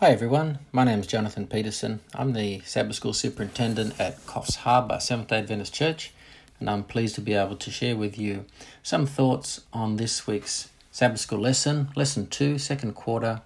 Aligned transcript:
Hi 0.00 0.10
everyone, 0.10 0.60
my 0.70 0.84
name 0.84 1.00
is 1.00 1.08
Jonathan 1.08 1.48
Peterson. 1.48 1.98
I'm 2.14 2.32
the 2.32 2.60
Sabbath 2.60 2.94
School 2.94 3.12
Superintendent 3.12 3.98
at 3.98 4.24
Coffs 4.26 4.58
Harbour 4.58 5.00
Seventh 5.00 5.26
day 5.26 5.38
Adventist 5.40 5.74
Church, 5.74 6.12
and 6.60 6.70
I'm 6.70 6.84
pleased 6.84 7.16
to 7.16 7.20
be 7.20 7.34
able 7.34 7.56
to 7.56 7.70
share 7.72 7.96
with 7.96 8.16
you 8.16 8.44
some 8.84 9.06
thoughts 9.06 9.62
on 9.72 9.96
this 9.96 10.24
week's 10.24 10.70
Sabbath 10.92 11.18
School 11.18 11.40
lesson, 11.40 11.88
Lesson 11.96 12.28
2, 12.28 12.58
Second 12.58 12.94
Quarter 12.94 13.42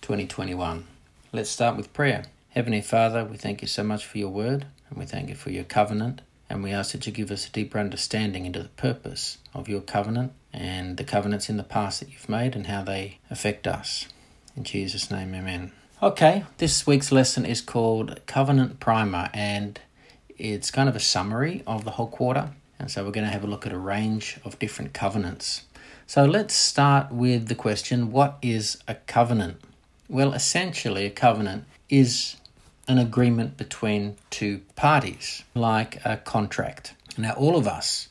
2021. 0.00 0.86
Let's 1.32 1.50
start 1.50 1.76
with 1.76 1.92
prayer. 1.92 2.26
Heavenly 2.50 2.82
Father, 2.82 3.24
we 3.24 3.36
thank 3.36 3.60
you 3.60 3.66
so 3.66 3.82
much 3.82 4.06
for 4.06 4.18
your 4.18 4.30
word, 4.30 4.64
and 4.88 5.00
we 5.00 5.06
thank 5.06 5.28
you 5.28 5.34
for 5.34 5.50
your 5.50 5.64
covenant, 5.64 6.22
and 6.48 6.62
we 6.62 6.70
ask 6.70 6.92
that 6.92 7.04
you 7.08 7.12
give 7.12 7.32
us 7.32 7.48
a 7.48 7.50
deeper 7.50 7.80
understanding 7.80 8.46
into 8.46 8.62
the 8.62 8.68
purpose 8.68 9.38
of 9.52 9.68
your 9.68 9.80
covenant 9.80 10.34
and 10.52 10.98
the 10.98 11.04
covenants 11.04 11.48
in 11.48 11.56
the 11.56 11.64
past 11.64 11.98
that 11.98 12.12
you've 12.12 12.28
made 12.28 12.54
and 12.54 12.68
how 12.68 12.84
they 12.84 13.18
affect 13.28 13.66
us. 13.66 14.06
In 14.56 14.62
Jesus' 14.62 15.10
name, 15.10 15.34
amen. 15.34 15.72
Okay, 16.02 16.44
this 16.58 16.86
week's 16.86 17.10
lesson 17.10 17.46
is 17.46 17.62
called 17.62 18.20
Covenant 18.26 18.80
Primer, 18.80 19.30
and 19.32 19.80
it's 20.36 20.70
kind 20.70 20.90
of 20.90 20.94
a 20.94 21.00
summary 21.00 21.62
of 21.66 21.86
the 21.86 21.92
whole 21.92 22.08
quarter. 22.08 22.50
And 22.78 22.90
so 22.90 23.02
we're 23.02 23.12
going 23.12 23.24
to 23.24 23.32
have 23.32 23.44
a 23.44 23.46
look 23.46 23.64
at 23.64 23.72
a 23.72 23.78
range 23.78 24.38
of 24.44 24.58
different 24.58 24.92
covenants. 24.92 25.62
So 26.06 26.26
let's 26.26 26.52
start 26.52 27.12
with 27.12 27.48
the 27.48 27.54
question 27.54 28.12
what 28.12 28.36
is 28.42 28.76
a 28.86 28.96
covenant? 28.96 29.62
Well, 30.06 30.34
essentially, 30.34 31.06
a 31.06 31.10
covenant 31.10 31.64
is 31.88 32.36
an 32.86 32.98
agreement 32.98 33.56
between 33.56 34.16
two 34.28 34.60
parties, 34.76 35.44
like 35.54 36.04
a 36.04 36.18
contract. 36.18 36.92
Now, 37.16 37.32
all 37.32 37.56
of 37.56 37.66
us 37.66 38.08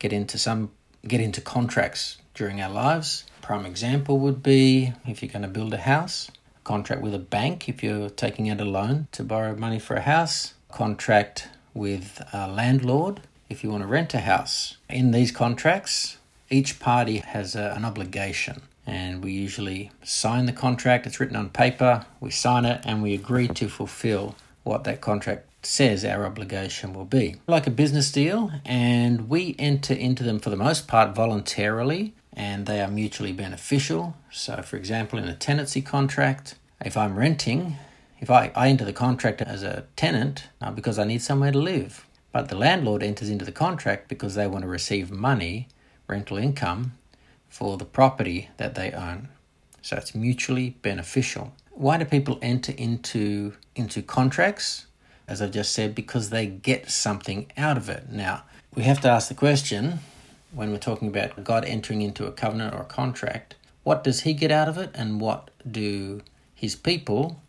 get 0.00 0.12
into 0.12 0.38
some 0.38 0.72
get 1.06 1.20
into 1.20 1.40
contracts 1.40 2.16
during 2.34 2.60
our 2.60 2.70
lives. 2.70 3.26
Prime 3.42 3.64
example 3.64 4.18
would 4.18 4.42
be 4.42 4.92
if 5.06 5.22
you're 5.22 5.30
going 5.30 5.42
to 5.42 5.48
build 5.48 5.72
a 5.72 5.78
house, 5.78 6.32
contract 6.68 7.00
with 7.00 7.14
a 7.14 7.18
bank 7.18 7.66
if 7.66 7.82
you're 7.82 8.10
taking 8.10 8.50
out 8.50 8.60
a 8.60 8.64
loan 8.64 9.08
to 9.10 9.24
borrow 9.24 9.56
money 9.56 9.78
for 9.78 9.96
a 9.96 10.02
house, 10.02 10.52
contract 10.70 11.48
with 11.72 12.22
a 12.34 12.46
landlord 12.46 13.22
if 13.48 13.64
you 13.64 13.70
want 13.70 13.82
to 13.82 13.86
rent 13.86 14.12
a 14.12 14.20
house. 14.20 14.76
In 14.90 15.10
these 15.10 15.32
contracts, 15.32 16.18
each 16.50 16.78
party 16.78 17.16
has 17.34 17.56
a, 17.56 17.72
an 17.74 17.86
obligation, 17.86 18.60
and 18.86 19.24
we 19.24 19.32
usually 19.32 19.90
sign 20.02 20.44
the 20.44 20.52
contract. 20.52 21.06
It's 21.06 21.18
written 21.18 21.36
on 21.36 21.48
paper, 21.48 22.04
we 22.20 22.30
sign 22.30 22.66
it, 22.66 22.82
and 22.84 23.02
we 23.02 23.14
agree 23.14 23.48
to 23.48 23.66
fulfill 23.70 24.34
what 24.62 24.84
that 24.84 25.00
contract 25.00 25.46
says 25.62 26.04
our 26.04 26.26
obligation 26.26 26.92
will 26.92 27.06
be. 27.06 27.36
Like 27.46 27.66
a 27.66 27.70
business 27.70 28.12
deal, 28.12 28.52
and 28.66 29.30
we 29.30 29.56
enter 29.58 29.94
into 29.94 30.22
them 30.22 30.38
for 30.38 30.50
the 30.50 30.64
most 30.68 30.86
part 30.86 31.14
voluntarily 31.14 32.12
and 32.38 32.66
they 32.66 32.80
are 32.80 32.88
mutually 32.88 33.32
beneficial. 33.32 34.16
So, 34.30 34.62
for 34.62 34.76
example, 34.76 35.18
in 35.18 35.26
a 35.26 35.34
tenancy 35.34 35.82
contract, 35.82 36.54
if 36.84 36.96
I'm 36.96 37.18
renting, 37.18 37.76
if 38.20 38.30
I, 38.30 38.50
I 38.54 38.68
enter 38.68 38.84
the 38.84 38.92
contract 38.92 39.40
as 39.42 39.62
a 39.62 39.84
tenant 39.96 40.48
uh, 40.60 40.70
because 40.70 40.98
I 40.98 41.04
need 41.04 41.22
somewhere 41.22 41.52
to 41.52 41.58
live, 41.58 42.06
but 42.32 42.48
the 42.48 42.56
landlord 42.56 43.02
enters 43.02 43.30
into 43.30 43.44
the 43.44 43.52
contract 43.52 44.08
because 44.08 44.34
they 44.34 44.46
want 44.46 44.62
to 44.62 44.68
receive 44.68 45.10
money, 45.10 45.68
rental 46.06 46.36
income, 46.36 46.92
for 47.48 47.76
the 47.76 47.84
property 47.84 48.50
that 48.58 48.74
they 48.74 48.92
own. 48.92 49.28
So 49.82 49.96
it's 49.96 50.14
mutually 50.14 50.70
beneficial. 50.82 51.52
Why 51.70 51.96
do 51.96 52.04
people 52.04 52.38
enter 52.42 52.72
into 52.72 53.54
into 53.74 54.02
contracts? 54.02 54.86
As 55.26 55.42
I've 55.42 55.50
just 55.50 55.72
said, 55.72 55.94
because 55.94 56.30
they 56.30 56.46
get 56.46 56.90
something 56.90 57.52
out 57.56 57.76
of 57.76 57.88
it. 57.88 58.10
Now, 58.10 58.44
we 58.74 58.84
have 58.84 59.00
to 59.02 59.08
ask 59.08 59.28
the 59.28 59.34
question 59.34 60.00
when 60.52 60.70
we're 60.70 60.78
talking 60.78 61.08
about 61.08 61.44
God 61.44 61.64
entering 61.64 62.00
into 62.00 62.26
a 62.26 62.32
covenant 62.32 62.74
or 62.74 62.80
a 62.80 62.86
contract, 62.86 63.54
what 63.82 64.02
does 64.02 64.22
he 64.22 64.32
get 64.32 64.50
out 64.50 64.68
of 64.68 64.78
it 64.78 64.90
and 64.94 65.20
what 65.20 65.50
do 65.70 66.22
his 66.58 66.74
people 66.74 67.40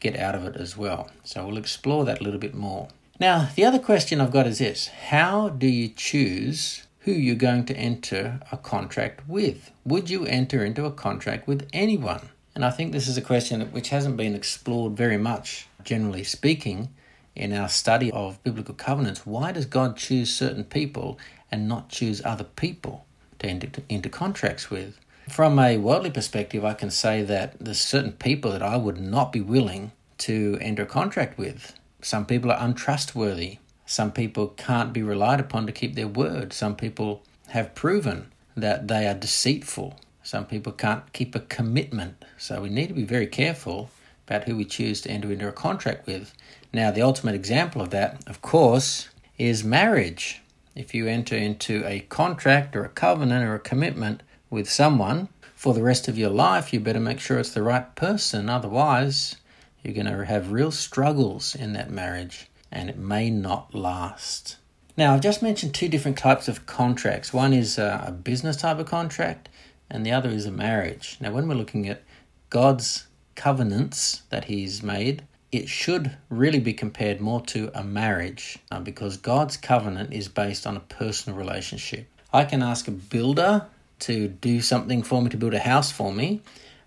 get 0.00 0.16
out 0.16 0.34
of 0.34 0.44
it 0.44 0.56
as 0.56 0.76
well? 0.76 1.10
So 1.24 1.46
we'll 1.46 1.56
explore 1.56 2.04
that 2.04 2.20
a 2.20 2.24
little 2.24 2.40
bit 2.40 2.54
more. 2.54 2.88
Now, 3.20 3.48
the 3.54 3.64
other 3.64 3.78
question 3.78 4.20
I've 4.20 4.32
got 4.32 4.46
is 4.46 4.58
this 4.58 4.88
How 4.88 5.48
do 5.48 5.66
you 5.66 5.88
choose 5.88 6.86
who 7.00 7.12
you're 7.12 7.36
going 7.36 7.64
to 7.66 7.76
enter 7.76 8.40
a 8.50 8.56
contract 8.56 9.28
with? 9.28 9.70
Would 9.84 10.10
you 10.10 10.26
enter 10.26 10.64
into 10.64 10.84
a 10.84 10.90
contract 10.90 11.46
with 11.46 11.68
anyone? 11.72 12.28
And 12.54 12.64
I 12.64 12.70
think 12.70 12.92
this 12.92 13.06
is 13.06 13.16
a 13.16 13.22
question 13.22 13.60
which 13.72 13.90
hasn't 13.90 14.16
been 14.16 14.34
explored 14.34 14.96
very 14.96 15.18
much, 15.18 15.68
generally 15.84 16.24
speaking, 16.24 16.88
in 17.34 17.52
our 17.52 17.68
study 17.68 18.10
of 18.12 18.42
biblical 18.42 18.74
covenants. 18.74 19.26
Why 19.26 19.52
does 19.52 19.66
God 19.66 19.96
choose 19.96 20.34
certain 20.34 20.64
people 20.64 21.18
and 21.50 21.68
not 21.68 21.88
choose 21.88 22.22
other 22.24 22.44
people 22.44 23.06
to 23.38 23.46
enter 23.48 23.68
into 23.88 24.08
contracts 24.08 24.70
with. 24.70 24.98
From 25.28 25.58
a 25.58 25.76
worldly 25.76 26.10
perspective, 26.10 26.64
I 26.64 26.74
can 26.74 26.90
say 26.90 27.22
that 27.22 27.56
there's 27.58 27.80
certain 27.80 28.12
people 28.12 28.52
that 28.52 28.62
I 28.62 28.76
would 28.76 29.00
not 29.00 29.32
be 29.32 29.40
willing 29.40 29.90
to 30.18 30.56
enter 30.60 30.84
a 30.84 30.86
contract 30.86 31.36
with. 31.36 31.74
Some 32.00 32.26
people 32.26 32.52
are 32.52 32.64
untrustworthy. 32.64 33.58
Some 33.86 34.12
people 34.12 34.48
can't 34.48 34.92
be 34.92 35.02
relied 35.02 35.40
upon 35.40 35.66
to 35.66 35.72
keep 35.72 35.96
their 35.96 36.06
word. 36.06 36.52
Some 36.52 36.76
people 36.76 37.24
have 37.48 37.74
proven 37.74 38.30
that 38.56 38.86
they 38.86 39.06
are 39.08 39.14
deceitful. 39.14 39.98
Some 40.22 40.46
people 40.46 40.72
can't 40.72 41.12
keep 41.12 41.34
a 41.34 41.40
commitment. 41.40 42.24
So 42.38 42.62
we 42.62 42.68
need 42.68 42.88
to 42.88 42.94
be 42.94 43.04
very 43.04 43.26
careful 43.26 43.90
about 44.28 44.44
who 44.44 44.56
we 44.56 44.64
choose 44.64 45.00
to 45.02 45.10
enter 45.10 45.30
into 45.32 45.48
a 45.48 45.52
contract 45.52 46.06
with. 46.06 46.32
Now, 46.72 46.92
the 46.92 47.02
ultimate 47.02 47.34
example 47.34 47.82
of 47.82 47.90
that, 47.90 48.22
of 48.28 48.42
course, 48.42 49.08
is 49.38 49.64
marriage 49.64 50.40
if 50.76 50.94
you 50.94 51.08
enter 51.08 51.36
into 51.36 51.84
a 51.84 52.00
contract 52.00 52.76
or 52.76 52.84
a 52.84 52.88
covenant 52.88 53.44
or 53.44 53.54
a 53.54 53.60
commitment 53.60 54.22
with 54.50 54.70
someone 54.70 55.28
for 55.54 55.74
the 55.74 55.82
rest 55.82 56.08
of 56.08 56.18
your 56.18 56.30
life, 56.30 56.72
you 56.72 56.80
better 56.80 57.00
make 57.00 57.20
sure 57.20 57.38
it's 57.38 57.54
the 57.54 57.62
right 57.62 57.94
person. 57.94 58.48
Otherwise, 58.48 59.36
you're 59.82 59.94
going 59.94 60.06
to 60.06 60.24
have 60.24 60.52
real 60.52 60.70
struggles 60.70 61.54
in 61.54 61.72
that 61.72 61.90
marriage 61.90 62.48
and 62.70 62.90
it 62.90 62.98
may 62.98 63.30
not 63.30 63.74
last. 63.74 64.56
Now, 64.96 65.14
I've 65.14 65.20
just 65.20 65.42
mentioned 65.42 65.74
two 65.74 65.88
different 65.88 66.18
types 66.18 66.48
of 66.48 66.66
contracts. 66.66 67.32
One 67.32 67.52
is 67.52 67.78
a 67.78 68.18
business 68.24 68.56
type 68.56 68.78
of 68.78 68.86
contract, 68.86 69.48
and 69.90 70.04
the 70.04 70.12
other 70.12 70.30
is 70.30 70.46
a 70.46 70.50
marriage. 70.50 71.18
Now, 71.20 71.32
when 71.32 71.46
we're 71.48 71.54
looking 71.54 71.88
at 71.88 72.02
God's 72.48 73.06
covenants 73.34 74.22
that 74.30 74.46
He's 74.46 74.82
made, 74.82 75.24
it 75.52 75.68
should 75.68 76.16
really 76.28 76.58
be 76.58 76.72
compared 76.72 77.20
more 77.20 77.40
to 77.42 77.70
a 77.74 77.84
marriage 77.84 78.58
uh, 78.70 78.80
because 78.80 79.16
God's 79.16 79.56
covenant 79.56 80.12
is 80.12 80.28
based 80.28 80.66
on 80.66 80.76
a 80.76 80.80
personal 80.80 81.38
relationship. 81.38 82.08
I 82.32 82.44
can 82.44 82.62
ask 82.62 82.88
a 82.88 82.92
builder 82.92 83.66
to 84.00 84.28
do 84.28 84.60
something 84.60 85.02
for 85.02 85.22
me, 85.22 85.30
to 85.30 85.36
build 85.36 85.54
a 85.54 85.58
house 85.58 85.90
for 85.90 86.12
me, 86.12 86.42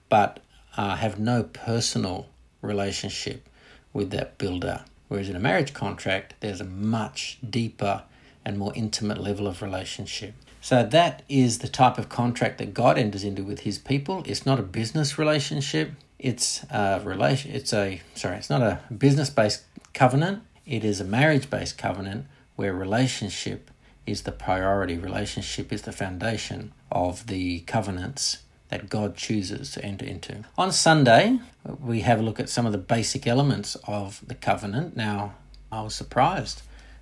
but 0.10 0.40
uh, 0.78 0.96
have 0.96 1.20
no 1.20 1.44
personal 1.44 2.28
relationship 2.62 3.48
with 3.94 4.12
that 4.12 4.38
builder. 4.38 4.86
Whereas 5.08 5.30
in 5.30 5.36
a 5.36 5.40
marriage 5.40 5.74
contract, 5.74 6.36
there's 6.40 6.62
a 6.62 6.66
much 6.66 7.40
deeper 7.48 8.04
and 8.46 8.58
more 8.58 8.74
intimate 8.76 9.18
level 9.18 9.48
of 9.48 9.62
relationship. 9.62 10.34
So 10.62 10.84
that 10.84 11.24
is 11.30 11.60
the 11.60 11.68
type 11.68 11.98
of 11.98 12.10
contract 12.10 12.58
that 12.58 12.74
God 12.74 12.98
enters 12.98 13.24
into 13.24 13.44
with 13.44 13.62
his 13.62 13.78
people. 13.78 14.24
It's 14.26 14.46
not 14.46 14.60
a 14.60 14.64
business 14.64 15.18
relationship, 15.18 15.92
it's 16.20 16.64
a 16.70 17.02
relation. 17.04 17.52
It's 17.52 17.74
a 17.74 18.02
sorry. 18.14 18.38
It's 18.38 18.50
not 18.50 18.62
a 18.62 18.82
business-based 18.94 19.64
covenant. 19.94 20.44
It 20.66 20.84
is 20.84 21.00
a 21.00 21.06
marriage-based 21.06 21.78
covenant 21.78 22.26
where 22.58 22.74
relationship 22.74 23.72
is 24.10 24.24
the 24.24 24.32
priority. 24.32 24.98
Relationship 24.98 25.72
is 25.72 25.84
the 25.84 25.92
foundation 25.92 26.74
of 26.92 27.28
the 27.28 27.60
covenants 27.62 28.40
that 28.70 28.90
God 28.90 29.16
chooses 29.16 29.72
to 29.72 29.84
enter 29.84 30.06
into. 30.06 30.44
On 30.58 30.72
Sunday, 30.72 31.40
we 31.64 32.02
have 32.02 32.20
a 32.20 32.24
look 32.24 32.40
at 32.40 32.50
some 32.50 32.66
of 32.66 32.72
the 32.72 32.78
basic 32.78 33.28
elements 33.28 33.76
of 33.86 34.22
the 34.26 34.36
covenant. 34.36 34.96
Now, 34.96 35.34
I 35.72 35.82
was 35.82 35.96
surprised 35.96 36.62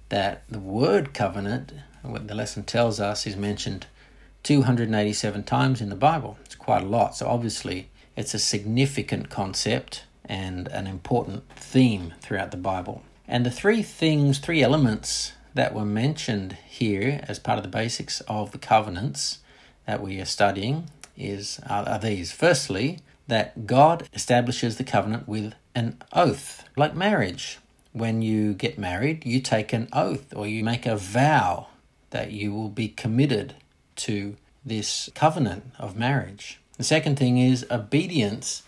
that 0.09 0.44
the 0.50 0.59
word 0.59 1.13
covenant, 1.13 1.73
what 2.01 2.28
the 2.28 2.35
lesson 2.35 2.63
tells 2.63 3.00
us, 3.00 3.28
is 3.28 3.35
mentioned 3.35 3.88
287 4.44 5.44
times 5.44 5.81
in 5.81 5.89
the 5.89 5.95
Bible. 5.95 6.38
It's 6.45 6.56
quite 6.56 6.84
a 6.84 6.88
lot. 6.88 7.18
So, 7.18 7.28
obviously, 7.28 7.89
it's 8.16 8.34
a 8.34 8.39
significant 8.39 9.29
concept 9.29 10.06
and 10.25 10.68
an 10.69 10.88
important 10.88 11.50
theme 11.56 12.13
throughout 12.21 12.51
the 12.51 12.57
Bible. 12.57 13.03
And 13.27 13.45
the 13.45 13.51
three 13.51 13.83
things, 13.83 14.39
three 14.39 14.63
elements 14.63 15.33
that 15.57 15.74
were 15.74 15.86
mentioned 15.86 16.54
here 16.68 17.19
as 17.27 17.39
part 17.39 17.57
of 17.57 17.63
the 17.63 17.69
basics 17.69 18.21
of 18.21 18.51
the 18.51 18.59
covenants 18.59 19.39
that 19.88 20.01
we 20.01 20.21
are 20.21 20.25
studying 20.25 20.88
is 21.18 21.59
are, 21.68 21.83
are 21.89 22.00
these. 22.00 22.31
Firstly, 22.31 23.00
that 23.27 23.65
God 23.65 24.07
establishes 24.13 24.77
the 24.77 24.83
covenant 24.83 25.27
with 25.27 25.54
an 25.74 25.98
oath, 26.13 26.63
like 26.75 26.95
marriage. 26.95 27.57
When 27.92 28.21
you 28.21 28.54
get 28.54 28.77
married, 28.77 29.25
you 29.25 29.42
take 29.42 29.74
an 29.74 29.89
oath 29.92 30.31
or 30.36 30.45
you 30.45 30.63
make 30.63 30.86
a 30.86 30.95
vow 30.95 31.68
that 32.12 32.31
you 32.31 32.53
will 32.53 32.69
be 32.69 32.89
committed 32.89 33.56
to 33.98 34.38
this 34.63 35.10
covenant 35.15 35.71
of 35.80 35.98
marriage. 35.98 36.60
The 36.77 36.83
second 36.83 37.18
thing 37.18 37.39
is 37.39 37.65
obedience 37.71 38.62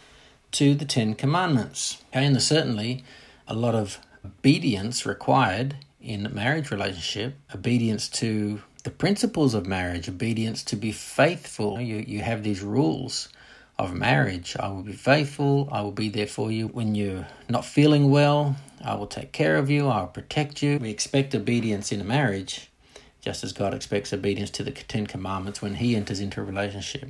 to 0.53 0.73
the 0.73 0.85
Ten 0.85 1.13
Commandments. 1.13 2.01
Okay, 2.09 2.25
and 2.25 2.33
there's 2.33 2.47
certainly 2.47 3.03
a 3.47 3.53
lot 3.53 3.75
of 3.75 3.99
obedience 4.25 5.05
required 5.05 5.75
in 6.01 6.33
marriage 6.33 6.71
relationship, 6.71 7.35
obedience 7.53 8.07
to 8.07 8.61
the 8.83 8.89
principles 8.89 9.53
of 9.53 9.65
marriage, 9.65 10.07
obedience 10.07 10.63
to 10.63 10.75
be 10.75 10.91
faithful. 10.91 11.79
You, 11.79 11.97
you 11.97 12.21
have 12.21 12.43
these 12.43 12.61
rules 12.61 13.29
of 13.77 13.93
marriage. 13.93 14.55
I 14.59 14.69
will 14.69 14.83
be 14.83 14.93
faithful. 14.93 15.69
I 15.71 15.81
will 15.81 15.91
be 15.91 16.09
there 16.09 16.27
for 16.27 16.51
you 16.51 16.67
when 16.67 16.95
you're 16.95 17.27
not 17.49 17.65
feeling 17.65 18.09
well. 18.11 18.55
I 18.83 18.95
will 18.95 19.07
take 19.07 19.31
care 19.31 19.57
of 19.57 19.69
you. 19.69 19.87
I 19.87 20.01
will 20.01 20.07
protect 20.07 20.63
you. 20.63 20.77
We 20.77 20.89
expect 20.89 21.35
obedience 21.35 21.91
in 21.91 21.99
a 21.99 22.05
marriage, 22.05 22.69
just 23.21 23.43
as 23.43 23.51
God 23.51 23.73
expects 23.73 24.13
obedience 24.13 24.49
to 24.51 24.63
the 24.63 24.71
Ten 24.71 25.05
Commandments 25.07 25.61
when 25.61 25.75
He 25.75 25.95
enters 25.95 26.19
into 26.21 26.39
a 26.39 26.43
relationship. 26.45 27.09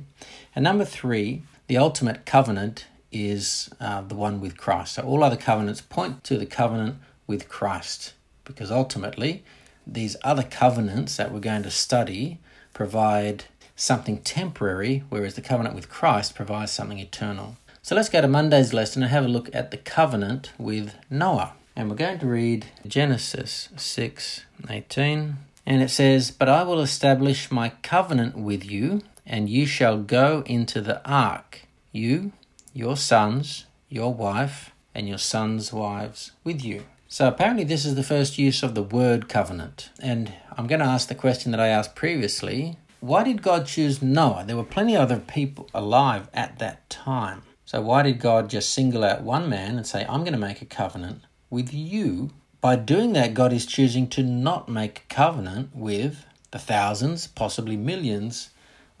And 0.54 0.64
number 0.64 0.84
three, 0.84 1.42
the 1.68 1.76
ultimate 1.76 2.26
covenant 2.26 2.86
is 3.12 3.70
uh, 3.80 4.02
the 4.02 4.14
one 4.14 4.40
with 4.40 4.56
Christ. 4.56 4.94
So 4.94 5.02
all 5.02 5.22
other 5.22 5.36
covenants 5.36 5.80
point 5.80 6.24
to 6.24 6.36
the 6.36 6.46
covenant 6.46 6.96
with 7.26 7.48
Christ 7.48 8.14
because 8.50 8.70
ultimately 8.70 9.42
these 9.86 10.16
other 10.22 10.42
covenants 10.42 11.16
that 11.16 11.32
we're 11.32 11.40
going 11.40 11.62
to 11.62 11.70
study 11.70 12.38
provide 12.74 13.44
something 13.74 14.18
temporary, 14.18 15.04
whereas 15.08 15.34
the 15.34 15.40
covenant 15.40 15.74
with 15.74 15.88
Christ 15.88 16.34
provides 16.34 16.70
something 16.70 16.98
eternal. 16.98 17.56
So 17.82 17.94
let's 17.94 18.10
go 18.10 18.20
to 18.20 18.28
Monday's 18.28 18.74
lesson 18.74 19.02
and 19.02 19.10
have 19.10 19.24
a 19.24 19.28
look 19.28 19.48
at 19.54 19.70
the 19.70 19.78
covenant 19.78 20.52
with 20.58 20.94
Noah. 21.08 21.54
And 21.74 21.88
we're 21.88 21.96
going 21.96 22.18
to 22.18 22.26
read 22.26 22.66
Genesis 22.86 23.70
6 23.76 24.44
18. 24.68 25.36
And 25.64 25.82
it 25.82 25.88
says, 25.88 26.30
But 26.30 26.48
I 26.48 26.62
will 26.62 26.80
establish 26.80 27.50
my 27.50 27.70
covenant 27.82 28.36
with 28.36 28.64
you, 28.64 29.02
and 29.24 29.48
you 29.48 29.66
shall 29.66 29.98
go 29.98 30.42
into 30.46 30.80
the 30.80 31.00
ark, 31.08 31.62
you, 31.90 32.32
your 32.74 32.96
sons, 32.96 33.64
your 33.88 34.12
wife, 34.12 34.72
and 34.94 35.08
your 35.08 35.18
sons' 35.18 35.72
wives 35.72 36.32
with 36.44 36.62
you. 36.64 36.84
So 37.12 37.26
apparently, 37.26 37.64
this 37.64 37.84
is 37.84 37.96
the 37.96 38.04
first 38.04 38.38
use 38.38 38.62
of 38.62 38.76
the 38.76 38.84
word 38.84 39.28
covenant. 39.28 39.90
And 40.00 40.32
I'm 40.56 40.68
going 40.68 40.78
to 40.78 40.86
ask 40.86 41.08
the 41.08 41.16
question 41.16 41.50
that 41.50 41.58
I 41.58 41.66
asked 41.66 41.96
previously 41.96 42.78
why 43.00 43.24
did 43.24 43.42
God 43.42 43.66
choose 43.66 44.00
Noah? 44.00 44.44
There 44.46 44.56
were 44.56 44.62
plenty 44.62 44.94
of 44.94 45.02
other 45.02 45.18
people 45.18 45.68
alive 45.74 46.28
at 46.32 46.60
that 46.60 46.88
time. 46.88 47.42
So 47.64 47.80
why 47.80 48.02
did 48.02 48.20
God 48.20 48.48
just 48.48 48.72
single 48.72 49.02
out 49.02 49.22
one 49.22 49.48
man 49.48 49.76
and 49.76 49.84
say, 49.84 50.06
I'm 50.08 50.20
going 50.20 50.34
to 50.34 50.38
make 50.38 50.62
a 50.62 50.66
covenant 50.66 51.22
with 51.48 51.74
you? 51.74 52.30
By 52.60 52.76
doing 52.76 53.12
that, 53.14 53.34
God 53.34 53.52
is 53.52 53.66
choosing 53.66 54.06
to 54.10 54.22
not 54.22 54.68
make 54.68 55.00
a 55.00 55.14
covenant 55.14 55.74
with 55.74 56.24
the 56.52 56.60
thousands, 56.60 57.26
possibly 57.26 57.76
millions, 57.76 58.50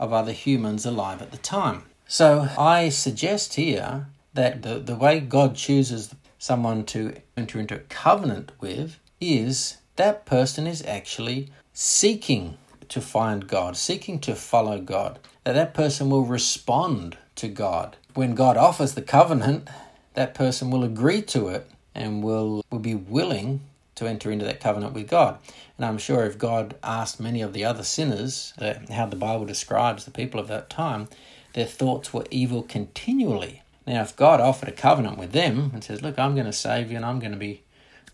of 0.00 0.12
other 0.12 0.32
humans 0.32 0.84
alive 0.84 1.22
at 1.22 1.30
the 1.30 1.38
time. 1.38 1.84
So 2.08 2.48
I 2.58 2.88
suggest 2.88 3.54
here 3.54 4.08
that 4.34 4.62
the, 4.62 4.80
the 4.80 4.96
way 4.96 5.20
God 5.20 5.54
chooses 5.54 6.14
someone 6.40 6.84
to 6.86 7.14
enter 7.36 7.60
into 7.60 7.76
a 7.76 7.80
covenant 7.90 8.50
with 8.60 8.98
is 9.20 9.76
that 9.96 10.24
person 10.24 10.66
is 10.66 10.82
actually 10.86 11.50
seeking 11.74 12.56
to 12.88 13.00
find 13.00 13.46
God, 13.46 13.76
seeking 13.76 14.18
to 14.20 14.34
follow 14.34 14.80
God, 14.80 15.18
that 15.44 15.52
that 15.52 15.74
person 15.74 16.08
will 16.08 16.24
respond 16.24 17.18
to 17.36 17.46
God. 17.46 17.96
When 18.14 18.34
God 18.34 18.56
offers 18.56 18.94
the 18.94 19.02
covenant, 19.02 19.68
that 20.14 20.34
person 20.34 20.70
will 20.70 20.82
agree 20.82 21.20
to 21.22 21.48
it 21.48 21.70
and 21.94 22.24
will, 22.24 22.64
will 22.70 22.78
be 22.78 22.94
willing 22.94 23.60
to 23.96 24.06
enter 24.06 24.30
into 24.30 24.46
that 24.46 24.60
covenant 24.60 24.94
with 24.94 25.08
God. 25.08 25.38
And 25.76 25.84
I'm 25.84 25.98
sure 25.98 26.24
if 26.24 26.38
God 26.38 26.74
asked 26.82 27.20
many 27.20 27.42
of 27.42 27.52
the 27.52 27.66
other 27.66 27.82
sinners 27.82 28.54
uh, 28.58 28.74
how 28.90 29.04
the 29.06 29.14
Bible 29.14 29.44
describes 29.44 30.06
the 30.06 30.10
people 30.10 30.40
of 30.40 30.48
that 30.48 30.70
time, 30.70 31.08
their 31.52 31.66
thoughts 31.66 32.14
were 32.14 32.24
evil 32.30 32.62
continually. 32.62 33.62
Now, 33.90 34.02
if 34.02 34.14
God 34.14 34.40
offered 34.40 34.68
a 34.68 34.72
covenant 34.72 35.18
with 35.18 35.32
them 35.32 35.72
and 35.74 35.82
says, 35.82 36.00
Look, 36.00 36.16
I'm 36.16 36.34
going 36.34 36.46
to 36.46 36.52
save 36.52 36.92
you 36.92 36.96
and 36.96 37.04
I'm 37.04 37.18
going 37.18 37.32
to 37.32 37.36
be 37.36 37.64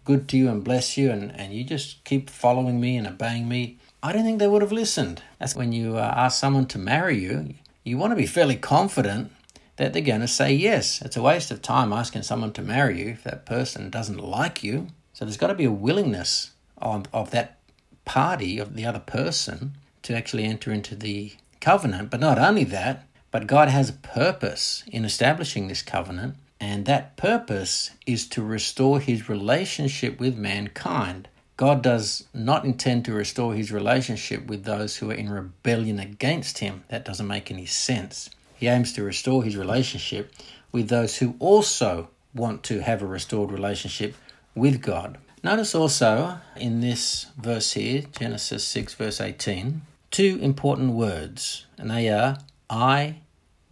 good 0.06 0.26
to 0.28 0.38
you 0.38 0.49
and 0.49 0.64
bless 0.64 0.96
you, 0.96 1.11
and, 1.11 1.38
and 1.38 1.52
you 1.52 1.64
just 1.64 2.02
keep 2.05 2.31
following 2.31 2.81
me 2.81 2.96
and 2.96 3.06
obeying 3.06 3.46
me, 3.46 3.76
I 4.02 4.12
don't 4.12 4.25
think 4.25 4.38
they 4.38 4.49
would 4.49 4.62
have 4.62 4.73
listened. 4.73 5.20
That's 5.38 5.55
when 5.55 5.73
you 5.73 5.99
uh, 5.99 6.14
ask 6.17 6.40
someone 6.40 6.64
to 6.69 6.78
marry 6.78 7.19
you, 7.19 7.52
you 7.84 7.99
want 7.99 8.12
to 8.12 8.17
be 8.17 8.25
fairly 8.25 8.56
confident 8.56 9.31
that 9.76 9.93
they're 9.93 10.00
going 10.00 10.23
to 10.23 10.28
say 10.28 10.50
yes. 10.50 11.02
It's 11.02 11.19
a 11.19 11.23
waste 11.23 11.50
of 11.50 11.61
time 11.61 11.93
asking 11.93 12.22
someone 12.22 12.55
to 12.55 12.62
marry 12.62 13.02
you 13.02 13.11
if 13.11 13.25
that 13.25 13.44
person 13.44 13.90
doesn't 13.90 14.17
like 14.19 14.64
you. 14.64 14.87
So 15.12 15.26
there's 15.26 15.37
got 15.37 15.49
to 15.49 15.55
be 15.55 15.67
a 15.67 15.70
willingness 15.70 16.52
of, 16.79 17.05
of 17.12 17.32
that 17.32 17.58
party, 18.06 18.58
of 18.58 18.76
the 18.76 18.87
other 18.87 19.00
person, 19.00 19.75
to 20.05 20.17
actually 20.17 20.44
enter 20.44 20.72
into 20.72 20.94
the 20.94 21.34
covenant. 21.61 22.08
But 22.08 22.20
not 22.20 22.38
only 22.38 22.64
that, 22.64 23.06
but 23.36 23.46
God 23.46 23.68
has 23.68 23.90
a 23.90 23.92
purpose 23.92 24.82
in 24.86 25.04
establishing 25.04 25.68
this 25.68 25.82
covenant, 25.82 26.36
and 26.58 26.86
that 26.86 27.18
purpose 27.18 27.90
is 28.06 28.26
to 28.28 28.42
restore 28.42 28.98
his 28.98 29.28
relationship 29.28 30.18
with 30.18 30.38
mankind. 30.38 31.28
God 31.58 31.82
does 31.82 32.26
not 32.32 32.64
intend 32.64 33.04
to 33.04 33.12
restore 33.12 33.52
his 33.52 33.70
relationship 33.70 34.46
with 34.46 34.64
those 34.64 34.96
who 34.96 35.10
are 35.10 35.14
in 35.14 35.28
rebellion 35.28 36.00
against 36.00 36.60
him. 36.60 36.84
That 36.88 37.04
doesn't 37.04 37.26
make 37.26 37.50
any 37.50 37.66
sense. 37.66 38.30
He 38.56 38.68
aims 38.68 38.94
to 38.94 39.02
restore 39.02 39.44
his 39.44 39.54
relationship 39.54 40.32
with 40.72 40.88
those 40.88 41.18
who 41.18 41.34
also 41.38 42.08
want 42.34 42.62
to 42.62 42.80
have 42.80 43.02
a 43.02 43.06
restored 43.06 43.52
relationship 43.52 44.14
with 44.54 44.80
God. 44.80 45.18
Notice 45.42 45.74
also 45.74 46.38
in 46.56 46.80
this 46.80 47.26
verse 47.36 47.72
here, 47.72 48.04
Genesis 48.18 48.66
6, 48.66 48.94
verse 48.94 49.20
18, 49.20 49.82
two 50.10 50.38
important 50.40 50.94
words, 50.94 51.66
and 51.76 51.90
they 51.90 52.08
are 52.08 52.38
I 52.68 53.16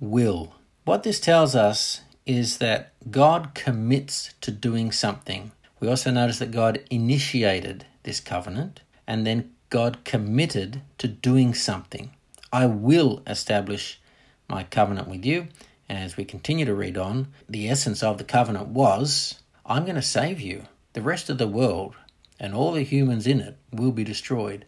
will. 0.00 0.54
What 0.84 1.02
this 1.02 1.20
tells 1.20 1.54
us 1.54 2.02
is 2.26 2.58
that 2.58 2.92
God 3.10 3.54
commits 3.54 4.34
to 4.40 4.50
doing 4.50 4.92
something. 4.92 5.52
We 5.80 5.88
also 5.88 6.10
notice 6.10 6.38
that 6.38 6.50
God 6.50 6.82
initiated 6.90 7.86
this 8.02 8.20
covenant 8.20 8.80
and 9.06 9.26
then 9.26 9.52
God 9.70 10.04
committed 10.04 10.82
to 10.98 11.08
doing 11.08 11.54
something. 11.54 12.12
I 12.52 12.66
will 12.66 13.22
establish 13.26 14.00
my 14.48 14.64
covenant 14.64 15.08
with 15.08 15.24
you. 15.24 15.48
And 15.88 15.98
as 15.98 16.16
we 16.16 16.24
continue 16.24 16.64
to 16.64 16.74
read 16.74 16.96
on, 16.96 17.28
the 17.48 17.68
essence 17.68 18.02
of 18.02 18.18
the 18.18 18.24
covenant 18.24 18.68
was 18.68 19.40
I'm 19.66 19.84
going 19.84 19.96
to 19.96 20.02
save 20.02 20.40
you. 20.40 20.66
The 20.92 21.02
rest 21.02 21.28
of 21.28 21.38
the 21.38 21.48
world 21.48 21.96
and 22.38 22.54
all 22.54 22.72
the 22.72 22.82
humans 22.82 23.26
in 23.26 23.40
it 23.40 23.56
will 23.72 23.92
be 23.92 24.04
destroyed, 24.04 24.64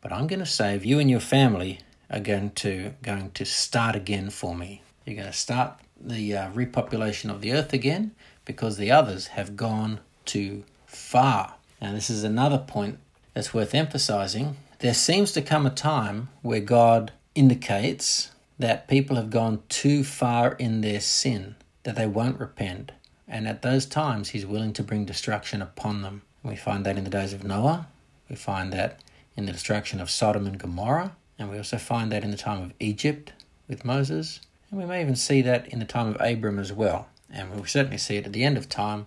but 0.00 0.12
I'm 0.12 0.26
going 0.26 0.40
to 0.40 0.46
save 0.46 0.84
you 0.84 0.98
and 0.98 1.10
your 1.10 1.20
family 1.20 1.80
are 2.10 2.20
going 2.20 2.50
to 2.50 2.92
going 3.02 3.30
to 3.32 3.44
start 3.44 3.96
again 3.96 4.30
for 4.30 4.54
me. 4.54 4.82
You're 5.04 5.16
going 5.16 5.26
to 5.26 5.32
start 5.32 5.80
the 6.00 6.36
uh, 6.36 6.50
repopulation 6.52 7.30
of 7.30 7.40
the 7.40 7.52
earth 7.52 7.72
again 7.72 8.12
because 8.44 8.76
the 8.76 8.90
others 8.90 9.28
have 9.28 9.56
gone 9.56 10.00
too 10.24 10.64
far. 10.86 11.54
Now, 11.80 11.92
this 11.92 12.10
is 12.10 12.24
another 12.24 12.58
point 12.58 12.98
that's 13.32 13.52
worth 13.52 13.74
emphasizing. 13.74 14.56
There 14.78 14.94
seems 14.94 15.32
to 15.32 15.42
come 15.42 15.66
a 15.66 15.70
time 15.70 16.28
where 16.42 16.60
God 16.60 17.12
indicates 17.34 18.30
that 18.58 18.88
people 18.88 19.16
have 19.16 19.30
gone 19.30 19.62
too 19.68 20.04
far 20.04 20.52
in 20.52 20.80
their 20.80 21.00
sin, 21.00 21.56
that 21.82 21.96
they 21.96 22.06
won't 22.06 22.38
repent. 22.38 22.92
And 23.26 23.48
at 23.48 23.62
those 23.62 23.86
times, 23.86 24.30
He's 24.30 24.46
willing 24.46 24.72
to 24.74 24.82
bring 24.82 25.04
destruction 25.04 25.60
upon 25.60 26.02
them. 26.02 26.22
We 26.42 26.56
find 26.56 26.84
that 26.86 26.96
in 26.96 27.04
the 27.04 27.10
days 27.10 27.32
of 27.32 27.42
Noah, 27.44 27.88
we 28.28 28.36
find 28.36 28.72
that 28.72 29.00
in 29.36 29.46
the 29.46 29.52
destruction 29.52 30.00
of 30.00 30.10
Sodom 30.10 30.46
and 30.46 30.58
Gomorrah, 30.58 31.16
and 31.38 31.50
we 31.50 31.56
also 31.56 31.78
find 31.78 32.12
that 32.12 32.24
in 32.24 32.30
the 32.30 32.36
time 32.36 32.62
of 32.62 32.72
Egypt 32.80 33.32
with 33.68 33.84
Moses, 33.84 34.40
and 34.70 34.80
we 34.80 34.86
may 34.86 35.00
even 35.00 35.16
see 35.16 35.42
that 35.42 35.68
in 35.68 35.78
the 35.78 35.84
time 35.84 36.08
of 36.08 36.16
Abram 36.20 36.58
as 36.58 36.72
well. 36.72 37.08
And 37.30 37.50
we'll 37.50 37.64
certainly 37.64 37.98
see 37.98 38.16
it 38.16 38.26
at 38.26 38.32
the 38.32 38.44
end 38.44 38.56
of 38.56 38.68
time 38.68 39.06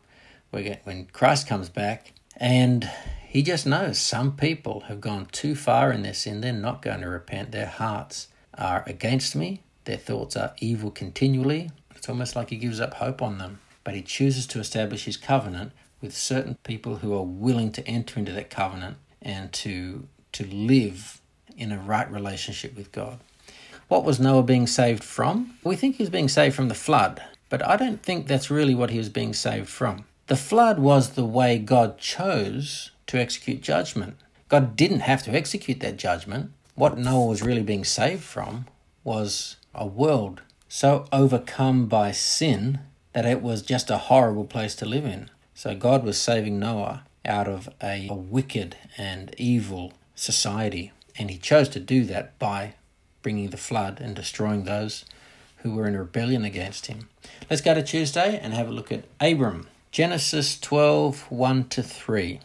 when 0.49 1.07
Christ 1.11 1.47
comes 1.47 1.69
back 1.69 2.13
and 2.37 2.89
he 3.27 3.41
just 3.41 3.65
knows 3.65 3.97
some 3.97 4.35
people 4.35 4.81
have 4.81 5.01
gone 5.01 5.27
too 5.31 5.55
far 5.55 5.91
in 5.91 6.03
their 6.03 6.13
sin. 6.13 6.41
They're 6.41 6.53
not 6.53 6.81
going 6.81 7.01
to 7.01 7.09
repent. 7.09 7.51
Their 7.51 7.67
hearts 7.67 8.27
are 8.53 8.83
against 8.87 9.35
me. 9.35 9.61
Their 9.85 9.97
thoughts 9.97 10.35
are 10.35 10.53
evil 10.59 10.91
continually. 10.91 11.69
It's 11.95 12.09
almost 12.09 12.35
like 12.35 12.49
he 12.49 12.57
gives 12.57 12.79
up 12.79 12.95
hope 12.95 13.21
on 13.21 13.37
them. 13.37 13.59
But 13.83 13.95
he 13.95 14.01
chooses 14.01 14.47
to 14.47 14.59
establish 14.59 15.05
his 15.05 15.17
covenant 15.17 15.71
with 16.01 16.15
certain 16.15 16.57
people 16.63 16.97
who 16.97 17.13
are 17.13 17.23
willing 17.23 17.71
to 17.73 17.87
enter 17.87 18.19
into 18.19 18.31
that 18.33 18.49
covenant 18.49 18.97
and 19.21 19.51
to 19.53 20.07
to 20.33 20.45
live 20.45 21.19
in 21.57 21.71
a 21.71 21.79
right 21.79 22.09
relationship 22.11 22.75
with 22.75 22.91
God. 22.91 23.19
What 23.87 24.03
was 24.03 24.19
Noah 24.19 24.43
being 24.43 24.67
saved 24.67 25.03
from? 25.03 25.57
We 25.63 25.75
think 25.75 25.95
he 25.95 26.03
was 26.03 26.09
being 26.09 26.29
saved 26.29 26.55
from 26.55 26.67
the 26.67 26.75
flood, 26.75 27.21
but 27.49 27.65
I 27.65 27.77
don't 27.77 28.03
think 28.03 28.27
that's 28.27 28.49
really 28.49 28.75
what 28.75 28.89
he 28.89 28.97
was 28.97 29.09
being 29.09 29.33
saved 29.33 29.69
from. 29.69 30.05
The 30.27 30.35
flood 30.35 30.77
was 30.77 31.11
the 31.11 31.25
way 31.25 31.57
God 31.57 31.97
chose 31.97 32.91
to 33.07 33.17
execute 33.17 33.61
judgment. 33.61 34.17
God 34.49 34.75
didn't 34.75 35.01
have 35.01 35.23
to 35.23 35.31
execute 35.31 35.79
that 35.79 35.97
judgment. 35.97 36.51
What 36.75 36.97
Noah 36.97 37.27
was 37.27 37.41
really 37.41 37.63
being 37.63 37.85
saved 37.85 38.23
from 38.23 38.65
was 39.03 39.55
a 39.73 39.87
world 39.87 40.41
so 40.69 41.05
overcome 41.13 41.87
by 41.87 42.11
sin 42.11 42.79
that 43.13 43.25
it 43.25 43.41
was 43.41 43.61
just 43.61 43.89
a 43.89 43.97
horrible 43.97 44.45
place 44.45 44.75
to 44.75 44.85
live 44.85 45.05
in. 45.05 45.29
So 45.53 45.75
God 45.75 46.03
was 46.03 46.17
saving 46.17 46.59
Noah 46.59 47.03
out 47.25 47.47
of 47.47 47.69
a, 47.81 48.07
a 48.09 48.13
wicked 48.13 48.75
and 48.97 49.33
evil 49.37 49.93
society. 50.13 50.91
And 51.17 51.31
he 51.31 51.37
chose 51.37 51.69
to 51.69 51.79
do 51.79 52.03
that 52.05 52.37
by 52.39 52.75
bringing 53.21 53.49
the 53.49 53.57
flood 53.57 53.99
and 53.99 54.15
destroying 54.15 54.63
those 54.63 55.05
who 55.57 55.73
were 55.73 55.87
in 55.87 55.97
rebellion 55.97 56.45
against 56.45 56.85
him. 56.85 57.09
Let's 57.49 57.61
go 57.61 57.73
to 57.73 57.83
Tuesday 57.83 58.39
and 58.41 58.53
have 58.53 58.67
a 58.67 58.71
look 58.71 58.91
at 58.91 59.05
Abram. 59.19 59.67
Genesis 59.91 60.59
12 60.59 61.31
1 61.31 61.69
to 61.69 61.83
3. 61.83 62.39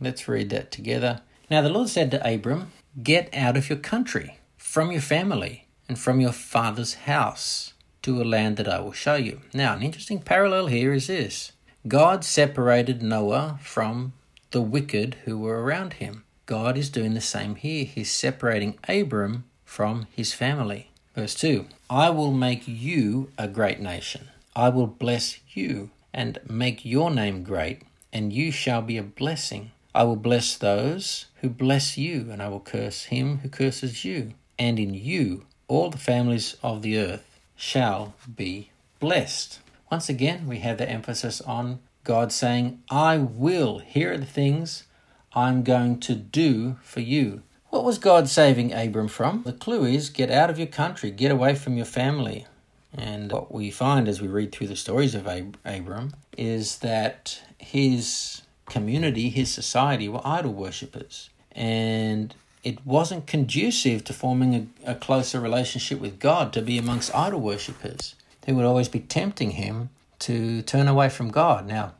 Let's 0.00 0.28
read 0.28 0.50
that 0.50 0.70
together. 0.70 1.22
Now 1.50 1.62
the 1.62 1.70
Lord 1.70 1.88
said 1.88 2.10
to 2.10 2.34
Abram, 2.34 2.72
Get 3.02 3.32
out 3.32 3.56
of 3.56 3.68
your 3.68 3.78
country, 3.78 4.38
from 4.56 4.92
your 4.92 5.00
family, 5.00 5.66
and 5.88 5.98
from 5.98 6.20
your 6.20 6.32
father's 6.32 6.94
house, 6.94 7.72
to 8.02 8.20
a 8.20 8.24
land 8.24 8.56
that 8.58 8.68
I 8.68 8.80
will 8.80 8.92
show 8.92 9.14
you. 9.14 9.40
Now, 9.54 9.74
an 9.74 9.82
interesting 9.82 10.20
parallel 10.20 10.66
here 10.66 10.92
is 10.92 11.06
this 11.06 11.52
God 11.86 12.24
separated 12.24 13.02
Noah 13.02 13.58
from 13.62 14.12
the 14.50 14.62
wicked 14.62 15.16
who 15.24 15.38
were 15.38 15.62
around 15.62 15.94
him. 15.94 16.24
God 16.48 16.78
is 16.78 16.88
doing 16.88 17.12
the 17.12 17.20
same 17.20 17.56
here. 17.56 17.84
He's 17.84 18.10
separating 18.10 18.78
Abram 18.88 19.44
from 19.66 20.06
his 20.16 20.32
family. 20.32 20.90
Verse 21.14 21.34
2 21.34 21.66
I 21.90 22.08
will 22.08 22.32
make 22.32 22.66
you 22.66 23.30
a 23.36 23.46
great 23.46 23.80
nation. 23.80 24.28
I 24.56 24.70
will 24.70 24.86
bless 24.86 25.40
you 25.52 25.90
and 26.14 26.38
make 26.48 26.86
your 26.86 27.10
name 27.10 27.42
great, 27.42 27.82
and 28.14 28.32
you 28.32 28.50
shall 28.50 28.80
be 28.80 28.96
a 28.96 29.02
blessing. 29.02 29.72
I 29.94 30.04
will 30.04 30.16
bless 30.16 30.56
those 30.56 31.26
who 31.42 31.50
bless 31.50 31.98
you, 31.98 32.30
and 32.30 32.42
I 32.42 32.48
will 32.48 32.60
curse 32.60 33.04
him 33.04 33.40
who 33.40 33.50
curses 33.50 34.06
you. 34.06 34.32
And 34.58 34.78
in 34.78 34.94
you 34.94 35.44
all 35.68 35.90
the 35.90 35.98
families 35.98 36.56
of 36.62 36.80
the 36.80 36.98
earth 36.98 37.38
shall 37.56 38.14
be 38.36 38.70
blessed. 39.00 39.58
Once 39.92 40.08
again, 40.08 40.46
we 40.46 40.60
have 40.60 40.78
the 40.78 40.88
emphasis 40.88 41.42
on 41.42 41.80
God 42.04 42.32
saying, 42.32 42.82
I 42.90 43.18
will. 43.18 43.80
Here 43.80 44.14
are 44.14 44.16
the 44.16 44.24
things 44.24 44.84
I'm 45.34 45.62
going 45.62 46.00
to 46.00 46.14
do 46.14 46.76
for 46.82 47.00
you. 47.00 47.42
What 47.70 47.84
was 47.84 47.98
God 47.98 48.28
saving 48.28 48.72
Abram 48.72 49.08
from? 49.08 49.42
The 49.42 49.52
clue 49.52 49.84
is 49.84 50.08
get 50.08 50.30
out 50.30 50.48
of 50.48 50.58
your 50.58 50.68
country, 50.68 51.10
get 51.10 51.30
away 51.30 51.54
from 51.54 51.76
your 51.76 51.86
family. 51.86 52.46
And 52.96 53.30
what 53.30 53.52
we 53.52 53.70
find 53.70 54.08
as 54.08 54.22
we 54.22 54.28
read 54.28 54.52
through 54.52 54.68
the 54.68 54.76
stories 54.76 55.14
of 55.14 55.26
Ab- 55.26 55.58
Abram 55.64 56.14
is 56.36 56.78
that 56.78 57.42
his 57.58 58.42
community, 58.66 59.28
his 59.28 59.52
society, 59.52 60.08
were 60.08 60.26
idol 60.26 60.54
worshippers. 60.54 61.28
And 61.52 62.34
it 62.64 62.84
wasn't 62.86 63.26
conducive 63.26 64.04
to 64.04 64.12
forming 64.12 64.54
a, 64.84 64.92
a 64.92 64.94
closer 64.94 65.40
relationship 65.40 66.00
with 66.00 66.18
God 66.18 66.52
to 66.54 66.62
be 66.62 66.78
amongst 66.78 67.14
idol 67.14 67.40
worshippers. 67.40 68.14
They 68.42 68.52
would 68.52 68.64
always 68.64 68.88
be 68.88 69.00
tempting 69.00 69.52
him 69.52 69.90
to 70.20 70.62
turn 70.62 70.88
away 70.88 71.10
from 71.10 71.30
God. 71.30 71.66
Now, 71.66 71.92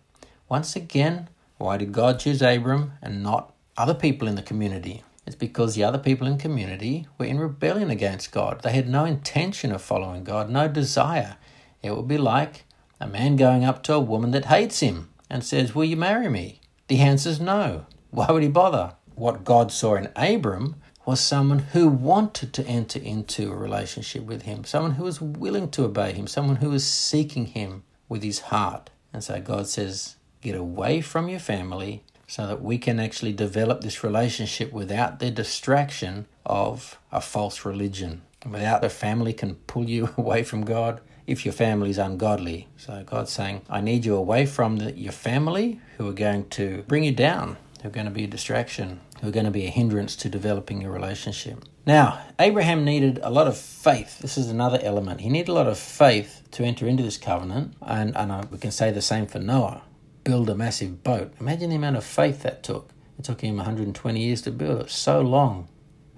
once 0.48 0.74
again, 0.74 1.28
why 1.58 1.76
did 1.76 1.92
God 1.92 2.20
choose 2.20 2.40
Abram 2.40 2.92
and 3.02 3.22
not 3.22 3.52
other 3.76 3.94
people 3.94 4.28
in 4.28 4.36
the 4.36 4.42
community? 4.42 5.02
It's 5.26 5.36
because 5.36 5.74
the 5.74 5.84
other 5.84 5.98
people 5.98 6.26
in 6.26 6.38
community 6.38 7.06
were 7.18 7.26
in 7.26 7.38
rebellion 7.38 7.90
against 7.90 8.32
God. 8.32 8.62
They 8.62 8.72
had 8.72 8.88
no 8.88 9.04
intention 9.04 9.72
of 9.72 9.82
following 9.82 10.24
God, 10.24 10.48
no 10.48 10.68
desire. 10.68 11.36
It 11.82 11.94
would 11.94 12.08
be 12.08 12.16
like 12.16 12.64
a 13.00 13.06
man 13.06 13.36
going 13.36 13.64
up 13.64 13.82
to 13.84 13.94
a 13.94 14.00
woman 14.00 14.30
that 14.30 14.46
hates 14.46 14.80
him 14.80 15.10
and 15.28 15.44
says, 15.44 15.74
Will 15.74 15.84
you 15.84 15.96
marry 15.96 16.28
me? 16.28 16.60
The 16.86 17.00
answer 17.00 17.28
is 17.28 17.40
no. 17.40 17.86
Why 18.10 18.30
would 18.30 18.42
he 18.42 18.48
bother? 18.48 18.94
What 19.16 19.44
God 19.44 19.70
saw 19.70 19.96
in 19.96 20.08
Abram 20.16 20.76
was 21.04 21.20
someone 21.20 21.58
who 21.58 21.88
wanted 21.88 22.52
to 22.54 22.66
enter 22.66 22.98
into 22.98 23.50
a 23.50 23.56
relationship 23.56 24.22
with 24.22 24.42
him, 24.42 24.64
someone 24.64 24.92
who 24.92 25.04
was 25.04 25.20
willing 25.20 25.70
to 25.72 25.84
obey 25.84 26.12
him, 26.12 26.26
someone 26.26 26.56
who 26.56 26.70
was 26.70 26.86
seeking 26.86 27.46
him 27.46 27.82
with 28.08 28.22
his 28.22 28.40
heart. 28.40 28.90
And 29.12 29.24
so 29.24 29.40
God 29.40 29.66
says, 29.66 30.16
Get 30.48 30.56
away 30.56 31.02
from 31.02 31.28
your 31.28 31.40
family 31.40 32.02
so 32.26 32.46
that 32.46 32.62
we 32.62 32.78
can 32.78 32.98
actually 32.98 33.34
develop 33.34 33.82
this 33.82 34.02
relationship 34.02 34.72
without 34.72 35.18
the 35.18 35.30
distraction 35.30 36.24
of 36.46 36.98
a 37.12 37.20
false 37.20 37.66
religion. 37.66 38.22
Without 38.50 38.80
the 38.80 38.88
family 38.88 39.34
can 39.34 39.56
pull 39.56 39.90
you 39.90 40.08
away 40.16 40.42
from 40.44 40.64
God 40.64 41.02
if 41.26 41.44
your 41.44 41.52
family 41.52 41.90
is 41.90 41.98
ungodly. 41.98 42.66
So 42.78 43.04
God's 43.04 43.30
saying, 43.30 43.60
I 43.68 43.82
need 43.82 44.06
you 44.06 44.16
away 44.16 44.46
from 44.46 44.78
the, 44.78 44.98
your 44.98 45.12
family 45.12 45.80
who 45.98 46.08
are 46.08 46.14
going 46.14 46.48
to 46.48 46.82
bring 46.88 47.04
you 47.04 47.12
down, 47.12 47.58
who 47.82 47.88
are 47.88 47.92
going 47.92 48.06
to 48.06 48.10
be 48.10 48.24
a 48.24 48.26
distraction, 48.26 49.00
who 49.20 49.28
are 49.28 49.32
going 49.32 49.44
to 49.44 49.50
be 49.50 49.66
a 49.66 49.70
hindrance 49.70 50.16
to 50.16 50.30
developing 50.30 50.80
your 50.80 50.92
relationship. 50.92 51.62
Now, 51.84 52.22
Abraham 52.38 52.86
needed 52.86 53.20
a 53.22 53.28
lot 53.28 53.48
of 53.48 53.58
faith. 53.58 54.20
This 54.20 54.38
is 54.38 54.48
another 54.48 54.78
element. 54.82 55.20
He 55.20 55.28
needed 55.28 55.50
a 55.50 55.54
lot 55.54 55.66
of 55.66 55.78
faith 55.78 56.42
to 56.52 56.64
enter 56.64 56.86
into 56.86 57.02
this 57.02 57.18
covenant, 57.18 57.74
and, 57.82 58.16
and 58.16 58.32
uh, 58.32 58.44
we 58.50 58.56
can 58.56 58.70
say 58.70 58.90
the 58.90 59.02
same 59.02 59.26
for 59.26 59.40
Noah 59.40 59.82
build 60.28 60.50
a 60.50 60.54
massive 60.54 61.02
boat. 61.02 61.32
Imagine 61.40 61.70
the 61.70 61.76
amount 61.76 61.96
of 61.96 62.04
faith 62.04 62.42
that 62.42 62.62
took. 62.62 62.90
It 63.18 63.24
took 63.24 63.40
him 63.40 63.56
120 63.56 64.20
years 64.20 64.42
to 64.42 64.50
build 64.50 64.82
it, 64.82 64.90
so 64.90 65.22
long. 65.22 65.68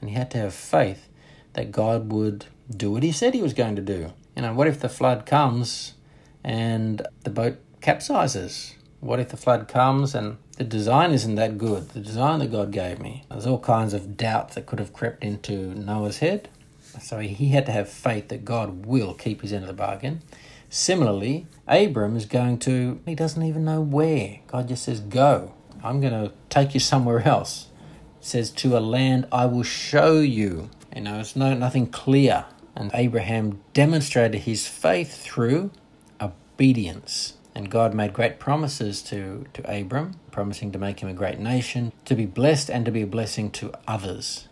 And 0.00 0.10
he 0.10 0.16
had 0.16 0.32
to 0.32 0.38
have 0.38 0.52
faith 0.52 1.06
that 1.52 1.70
God 1.70 2.10
would 2.10 2.46
do 2.68 2.90
what 2.90 3.04
he 3.04 3.12
said 3.12 3.34
he 3.34 3.40
was 3.40 3.54
going 3.54 3.76
to 3.76 3.82
do. 3.82 4.12
You 4.34 4.42
know, 4.42 4.52
what 4.52 4.66
if 4.66 4.80
the 4.80 4.88
flood 4.88 5.26
comes 5.26 5.94
and 6.42 7.06
the 7.22 7.30
boat 7.30 7.58
capsizes? 7.80 8.74
What 8.98 9.20
if 9.20 9.28
the 9.28 9.36
flood 9.36 9.68
comes 9.68 10.12
and 10.12 10.38
the 10.56 10.64
design 10.64 11.12
isn't 11.12 11.36
that 11.36 11.56
good? 11.56 11.90
The 11.90 12.00
design 12.00 12.40
that 12.40 12.50
God 12.50 12.72
gave 12.72 12.98
me. 12.98 13.22
There's 13.30 13.46
all 13.46 13.60
kinds 13.60 13.94
of 13.94 14.16
doubts 14.16 14.56
that 14.56 14.66
could 14.66 14.80
have 14.80 14.92
crept 14.92 15.22
into 15.22 15.72
Noah's 15.78 16.18
head. 16.18 16.48
So 17.00 17.20
he 17.20 17.50
had 17.50 17.64
to 17.66 17.72
have 17.72 17.88
faith 17.88 18.26
that 18.30 18.44
God 18.44 18.86
will 18.86 19.14
keep 19.14 19.42
his 19.42 19.52
end 19.52 19.62
of 19.62 19.68
the 19.68 19.72
bargain. 19.72 20.22
Similarly, 20.72 21.48
Abram 21.66 22.16
is 22.16 22.26
going 22.26 22.58
to, 22.60 23.00
he 23.04 23.16
doesn't 23.16 23.42
even 23.42 23.64
know 23.64 23.80
where. 23.80 24.38
God 24.46 24.68
just 24.68 24.84
says, 24.84 25.00
Go. 25.00 25.52
I'm 25.82 26.00
going 26.00 26.12
to 26.12 26.32
take 26.48 26.74
you 26.74 26.80
somewhere 26.80 27.26
else. 27.26 27.66
Says, 28.20 28.50
To 28.50 28.78
a 28.78 28.80
land 28.80 29.26
I 29.32 29.46
will 29.46 29.64
show 29.64 30.20
you. 30.20 30.70
You 30.94 31.02
know, 31.02 31.18
it's 31.18 31.34
no, 31.34 31.54
nothing 31.54 31.88
clear. 31.88 32.46
And 32.76 32.92
Abraham 32.94 33.60
demonstrated 33.72 34.42
his 34.42 34.68
faith 34.68 35.20
through 35.20 35.72
obedience. 36.20 37.34
And 37.52 37.68
God 37.68 37.92
made 37.92 38.12
great 38.12 38.38
promises 38.38 39.02
to, 39.04 39.46
to 39.54 39.80
Abram, 39.80 40.12
promising 40.30 40.70
to 40.70 40.78
make 40.78 41.00
him 41.00 41.08
a 41.08 41.14
great 41.14 41.40
nation, 41.40 41.92
to 42.04 42.14
be 42.14 42.26
blessed, 42.26 42.70
and 42.70 42.84
to 42.84 42.92
be 42.92 43.02
a 43.02 43.08
blessing 43.08 43.50
to 43.52 43.72
others. 43.88 44.46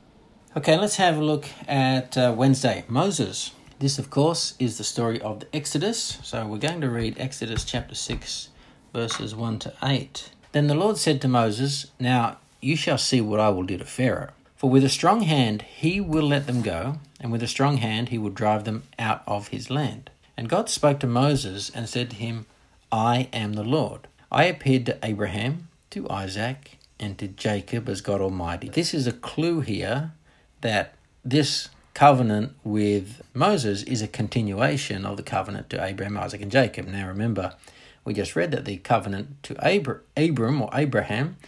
Okay, 0.57 0.77
let's 0.77 0.97
have 0.97 1.17
a 1.17 1.25
look 1.25 1.47
at 1.69 2.19
uh, 2.19 2.35
Wednesday. 2.37 2.85
Moses. 2.89 3.53
This, 3.81 4.01
of 4.01 4.11
course, 4.11 4.55
is 4.59 4.77
the 4.77 4.83
story 4.83 5.21
of 5.23 5.39
the 5.39 5.47
Exodus. 5.55 6.19
So 6.25 6.45
we're 6.45 6.59
going 6.59 6.81
to 6.81 6.91
read 6.91 7.15
Exodus 7.17 7.65
chapter 7.65 7.95
6, 7.95 8.49
verses 8.93 9.37
1 9.37 9.61
to 9.61 9.75
8. 9.81 10.33
Then 10.51 10.67
the 10.67 10.75
Lord 10.75 10.97
said 10.97 11.21
to 11.21 11.29
Moses, 11.29 11.87
Now 12.01 12.39
you 12.61 12.75
shall 12.75 12.99
see 12.99 13.21
what 13.21 13.39
I 13.39 13.51
will 13.51 13.63
do 13.63 13.79
to 13.79 13.85
Pharaoh. 13.85 14.33
For 14.57 14.69
with 14.69 14.83
a 14.83 14.89
strong 14.89 15.21
hand 15.21 15.63
he 15.63 16.01
will 16.01 16.27
let 16.27 16.49
them 16.49 16.61
go, 16.61 16.99
and 17.21 17.31
with 17.31 17.41
a 17.41 17.47
strong 17.47 17.77
hand 17.77 18.09
he 18.09 18.19
will 18.19 18.31
drive 18.31 18.65
them 18.65 18.83
out 18.99 19.23
of 19.29 19.49
his 19.49 19.71
land. 19.71 20.11
And 20.37 20.49
God 20.49 20.69
spoke 20.69 20.99
to 21.01 21.07
Moses 21.07 21.71
and 21.71 21.89
said 21.89 22.11
to 22.11 22.17
him, 22.17 22.47
I 22.91 23.29
am 23.33 23.53
the 23.53 23.63
Lord. 23.63 24.09
I 24.33 24.45
appeared 24.47 24.87
to 24.87 24.99
Abraham, 25.05 25.69
to 25.91 26.11
Isaac, 26.11 26.79
and 26.99 27.17
to 27.19 27.29
Jacob 27.29 27.89
as 27.89 28.01
God 28.01 28.21
Almighty. 28.21 28.69
This 28.69 28.93
is 28.93 29.07
a 29.07 29.13
clue 29.13 29.61
here 29.61 30.11
that 30.63 30.95
this 31.25 31.69
covenant 31.99 32.53
with 32.63 33.23
Moses 33.35 33.83
is 33.83 34.01
a 34.03 34.07
continuation 34.07 35.05
of 35.05 35.17
the 35.17 35.23
covenant 35.25 35.69
to 35.69 35.85
Abraham, 35.85 36.17
Isaac, 36.17 36.41
and 36.41 36.53
Jacob. 36.53 36.87
Now 36.87 37.09
remember, 37.09 37.55
we 38.05 38.15
just 38.15 38.37
read 38.37 38.53
that 38.53 38.67
the 38.67 38.77
covenant 38.77 39.43
to 39.43 39.57
Abra- 39.69 40.03
Abram 40.17 40.63
or 40.63 40.71
Abraham 40.73 41.39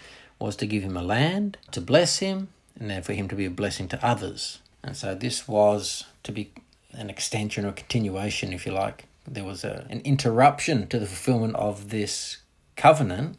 was 0.41 0.57
to 0.57 0.67
give 0.67 0.83
him 0.83 0.97
a 0.97 1.05
land, 1.05 1.57
to 1.71 1.81
bless 1.81 2.19
him, 2.19 2.49
and 2.77 2.91
then 2.91 3.03
for 3.03 3.13
him 3.13 3.29
to 3.29 3.37
be 3.37 3.45
a 3.45 3.51
blessing 3.51 3.87
to 3.91 4.05
others. 4.05 4.59
And 4.83 4.97
so 4.97 5.15
this 5.15 5.47
was 5.47 6.07
to 6.25 6.33
be 6.33 6.51
an 6.95 7.11
extension 7.11 7.65
or 7.65 7.71
continuation, 7.71 8.53
if 8.53 8.67
you 8.67 8.73
like. 8.73 9.05
There 9.29 9.45
was 9.45 9.63
a, 9.63 9.87
an 9.89 10.01
interruption 10.01 10.89
to 10.89 10.99
the 10.99 11.07
fulfillment 11.07 11.55
of 11.55 11.91
this 11.91 12.39
covenant 12.75 13.37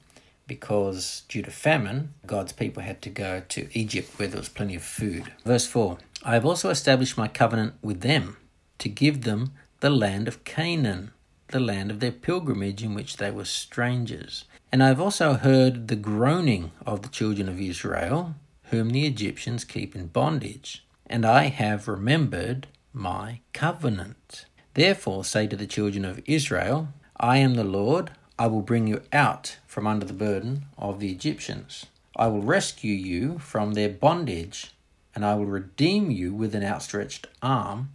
because 0.48 1.24
due 1.28 1.42
to 1.42 1.52
famine, 1.52 2.14
God's 2.26 2.54
people 2.54 2.84
had 2.84 3.02
to 3.02 3.10
go 3.10 3.44
to 3.50 3.68
Egypt 3.78 4.18
where 4.18 4.30
there 4.30 4.40
was 4.40 4.48
plenty 4.48 4.76
of 4.76 4.84
food. 4.84 5.34
Verse 5.44 5.68
4 5.68 5.98
I 6.24 6.36
have 6.36 6.46
also 6.46 6.70
established 6.70 7.18
my 7.18 7.28
covenant 7.28 7.74
with 7.82 8.02
them 8.02 8.38
to 8.78 8.90
give 8.90 9.22
them 9.24 9.54
the 9.80 9.90
land 9.90 10.28
of 10.28 10.44
Canaan, 10.44 11.12
the 11.48 11.60
land 11.60 11.90
of 11.90 12.00
their 12.00 12.12
pilgrimage 12.12 12.84
in 12.84 12.94
which 12.94 13.18
they 13.18 13.32
were 13.32 13.46
strangers. 13.46 14.46
And 14.72 14.84
I 14.84 14.90
have 14.90 15.02
also 15.02 15.34
heard 15.34 15.88
the 15.88 15.96
groaning 15.96 16.72
of 16.86 17.02
the 17.02 17.10
children 17.10 17.50
of 17.50 17.60
Israel, 17.60 18.36
whom 18.66 18.92
the 18.92 19.08
Egyptians 19.08 19.64
keep 19.64 19.96
in 19.96 20.08
bondage, 20.08 20.86
and 21.08 21.26
I 21.26 21.46
have 21.46 21.88
remembered 21.88 22.68
my 22.94 23.42
covenant. 23.52 24.46
Therefore 24.76 25.26
say 25.26 25.48
to 25.48 25.56
the 25.56 25.66
children 25.66 26.06
of 26.06 26.22
Israel, 26.26 26.90
I 27.20 27.38
am 27.38 27.56
the 27.56 27.64
Lord, 27.64 28.12
I 28.38 28.46
will 28.46 28.62
bring 28.62 28.88
you 28.88 29.02
out 29.12 29.58
from 29.66 29.88
under 29.88 30.06
the 30.06 30.14
burden 30.14 30.66
of 30.78 31.00
the 31.00 31.12
Egyptians. 31.12 31.88
I 32.16 32.28
will 32.28 32.44
rescue 32.44 32.94
you 32.94 33.40
from 33.40 33.74
their 33.74 33.90
bondage 33.90 34.72
and 35.14 35.26
I 35.26 35.36
will 35.36 35.46
redeem 35.46 36.12
you 36.12 36.34
with 36.34 36.56
an 36.56 36.64
outstretched 36.64 37.28
arm 37.42 37.90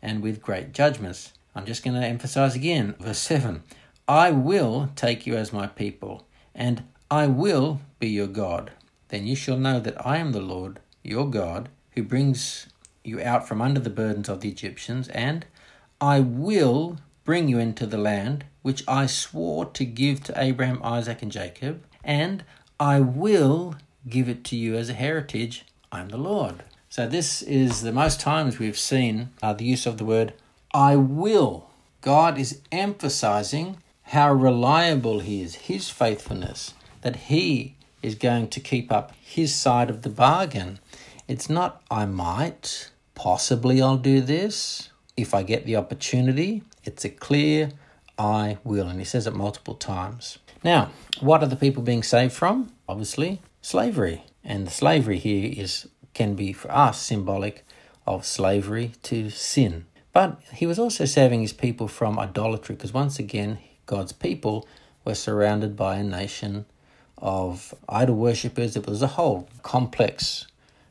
and 0.00 0.22
with 0.22 0.42
great 0.42 0.72
judgments. 0.72 1.32
I'm 1.54 1.66
just 1.66 1.84
going 1.84 2.00
to 2.00 2.06
emphasize 2.06 2.54
again, 2.54 2.94
verse 2.98 3.18
7 3.18 3.62
I 4.08 4.30
will 4.30 4.90
take 4.96 5.26
you 5.26 5.36
as 5.36 5.52
my 5.52 5.66
people, 5.66 6.26
and 6.54 6.82
I 7.10 7.26
will 7.26 7.80
be 7.98 8.08
your 8.08 8.26
God. 8.26 8.72
Then 9.08 9.26
you 9.26 9.36
shall 9.36 9.56
know 9.56 9.78
that 9.80 10.06
I 10.06 10.16
am 10.16 10.32
the 10.32 10.40
Lord, 10.40 10.80
your 11.02 11.28
God, 11.30 11.68
who 11.92 12.02
brings 12.02 12.66
you 13.04 13.20
out 13.20 13.46
from 13.46 13.60
under 13.60 13.80
the 13.80 13.90
burdens 13.90 14.28
of 14.28 14.40
the 14.40 14.48
Egyptians, 14.48 15.08
and 15.08 15.46
I 16.00 16.20
will 16.20 16.98
bring 17.24 17.48
you 17.48 17.58
into 17.58 17.86
the 17.86 17.98
land 17.98 18.44
which 18.62 18.82
I 18.88 19.06
swore 19.06 19.66
to 19.66 19.84
give 19.84 20.24
to 20.24 20.40
Abraham, 20.40 20.80
Isaac, 20.82 21.22
and 21.22 21.30
Jacob, 21.30 21.84
and 22.02 22.44
I 22.80 23.00
will 23.00 23.76
give 24.08 24.28
it 24.28 24.42
to 24.44 24.56
you 24.56 24.74
as 24.76 24.88
a 24.88 24.94
heritage 24.94 25.64
I'm 25.94 26.08
the 26.08 26.16
Lord. 26.16 26.64
So, 26.88 27.06
this 27.06 27.42
is 27.42 27.82
the 27.82 27.92
most 27.92 28.18
times 28.18 28.58
we've 28.58 28.78
seen 28.78 29.28
uh, 29.42 29.52
the 29.52 29.66
use 29.66 29.84
of 29.84 29.98
the 29.98 30.06
word 30.06 30.32
I 30.72 30.96
will. 30.96 31.68
God 32.00 32.38
is 32.38 32.60
emphasizing 32.72 33.76
how 34.04 34.32
reliable 34.32 35.20
He 35.20 35.42
is, 35.42 35.54
His 35.54 35.90
faithfulness, 35.90 36.72
that 37.02 37.16
He 37.16 37.76
is 38.02 38.14
going 38.14 38.48
to 38.48 38.60
keep 38.60 38.90
up 38.90 39.12
His 39.20 39.54
side 39.54 39.90
of 39.90 40.00
the 40.00 40.08
bargain. 40.08 40.80
It's 41.28 41.50
not, 41.50 41.82
I 41.90 42.06
might, 42.06 42.90
possibly 43.14 43.82
I'll 43.82 43.98
do 43.98 44.22
this 44.22 44.88
if 45.14 45.34
I 45.34 45.42
get 45.42 45.66
the 45.66 45.76
opportunity. 45.76 46.62
It's 46.84 47.04
a 47.04 47.10
clear, 47.10 47.70
I 48.18 48.56
will. 48.64 48.88
And 48.88 48.98
He 48.98 49.04
says 49.04 49.26
it 49.26 49.34
multiple 49.34 49.74
times. 49.74 50.38
Now, 50.64 50.90
what 51.20 51.42
are 51.42 51.48
the 51.48 51.56
people 51.56 51.82
being 51.82 52.02
saved 52.02 52.32
from? 52.32 52.72
Obviously, 52.88 53.42
slavery. 53.60 54.24
And 54.44 54.66
the 54.66 54.70
slavery 54.70 55.18
here 55.18 55.52
is 55.56 55.88
can 56.14 56.34
be 56.34 56.52
for 56.52 56.70
us 56.70 57.00
symbolic 57.00 57.64
of 58.06 58.26
slavery 58.26 58.92
to 59.02 59.30
sin. 59.30 59.86
But 60.12 60.40
he 60.52 60.66
was 60.66 60.78
also 60.78 61.04
saving 61.04 61.40
his 61.40 61.52
people 61.52 61.88
from 61.88 62.18
idolatry 62.18 62.74
because 62.74 62.92
once 62.92 63.18
again, 63.18 63.58
God's 63.86 64.12
people 64.12 64.68
were 65.04 65.14
surrounded 65.14 65.76
by 65.76 65.96
a 65.96 66.02
nation 66.02 66.66
of 67.18 67.74
idol 67.88 68.16
worshippers. 68.16 68.76
It 68.76 68.86
was 68.86 69.00
a 69.00 69.06
whole 69.06 69.48
complex 69.62 70.46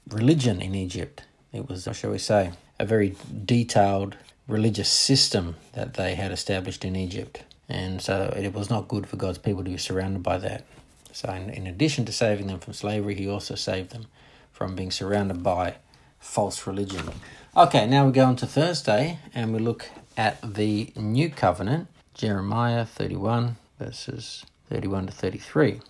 religion 0.09 0.61
in 0.61 0.73
Egypt. 0.73 1.23
It 1.53 1.69
was, 1.69 1.87
shall 1.93 2.11
we 2.11 2.17
say, 2.17 2.51
a 2.79 2.85
very 2.85 3.15
detailed 3.45 4.17
religious 4.47 4.89
system 4.89 5.55
that 5.73 5.93
they 5.93 6.15
had 6.15 6.31
established 6.31 6.83
in 6.83 6.95
Egypt. 6.95 7.43
And 7.69 8.01
so 8.01 8.33
it 8.35 8.53
was 8.53 8.69
not 8.69 8.87
good 8.87 9.07
for 9.07 9.17
God's 9.17 9.37
people 9.37 9.63
to 9.63 9.69
be 9.69 9.77
surrounded 9.77 10.23
by 10.23 10.37
that. 10.39 10.65
So, 11.13 11.31
in, 11.31 11.49
in 11.49 11.67
addition 11.67 12.05
to 12.05 12.11
saving 12.11 12.47
them 12.47 12.59
from 12.59 12.73
slavery, 12.73 13.15
he 13.15 13.27
also 13.27 13.55
saved 13.55 13.91
them 13.91 14.07
from 14.51 14.75
being 14.75 14.91
surrounded 14.91 15.43
by 15.43 15.75
false 16.19 16.65
religion. 16.67 17.09
Okay, 17.57 17.85
now 17.85 18.05
we 18.05 18.11
go 18.11 18.25
on 18.25 18.35
to 18.37 18.47
Thursday 18.47 19.19
and 19.33 19.53
we 19.53 19.59
look 19.59 19.89
at 20.15 20.39
the 20.41 20.93
new 20.95 21.29
covenant, 21.29 21.87
Jeremiah 22.13 22.85
31, 22.85 23.57
verses 23.79 24.45
31 24.69 25.07
to 25.07 25.11
33. 25.11 25.81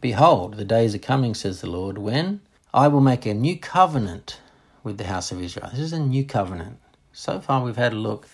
Behold, 0.00 0.54
the 0.54 0.64
days 0.64 0.94
are 0.94 0.98
coming, 0.98 1.34
says 1.34 1.60
the 1.60 1.68
Lord, 1.68 1.98
when 1.98 2.40
I 2.72 2.88
will 2.88 3.00
make 3.00 3.26
a 3.26 3.34
new 3.34 3.58
covenant 3.58 4.40
with 4.82 4.96
the 4.96 5.04
house 5.04 5.30
of 5.30 5.42
Israel. 5.42 5.68
This 5.70 5.80
is 5.80 5.92
a 5.92 5.98
new 5.98 6.24
covenant. 6.24 6.78
So 7.12 7.40
far, 7.40 7.62
we've 7.62 7.76
had 7.76 7.92
a 7.92 7.96
look 7.96 8.28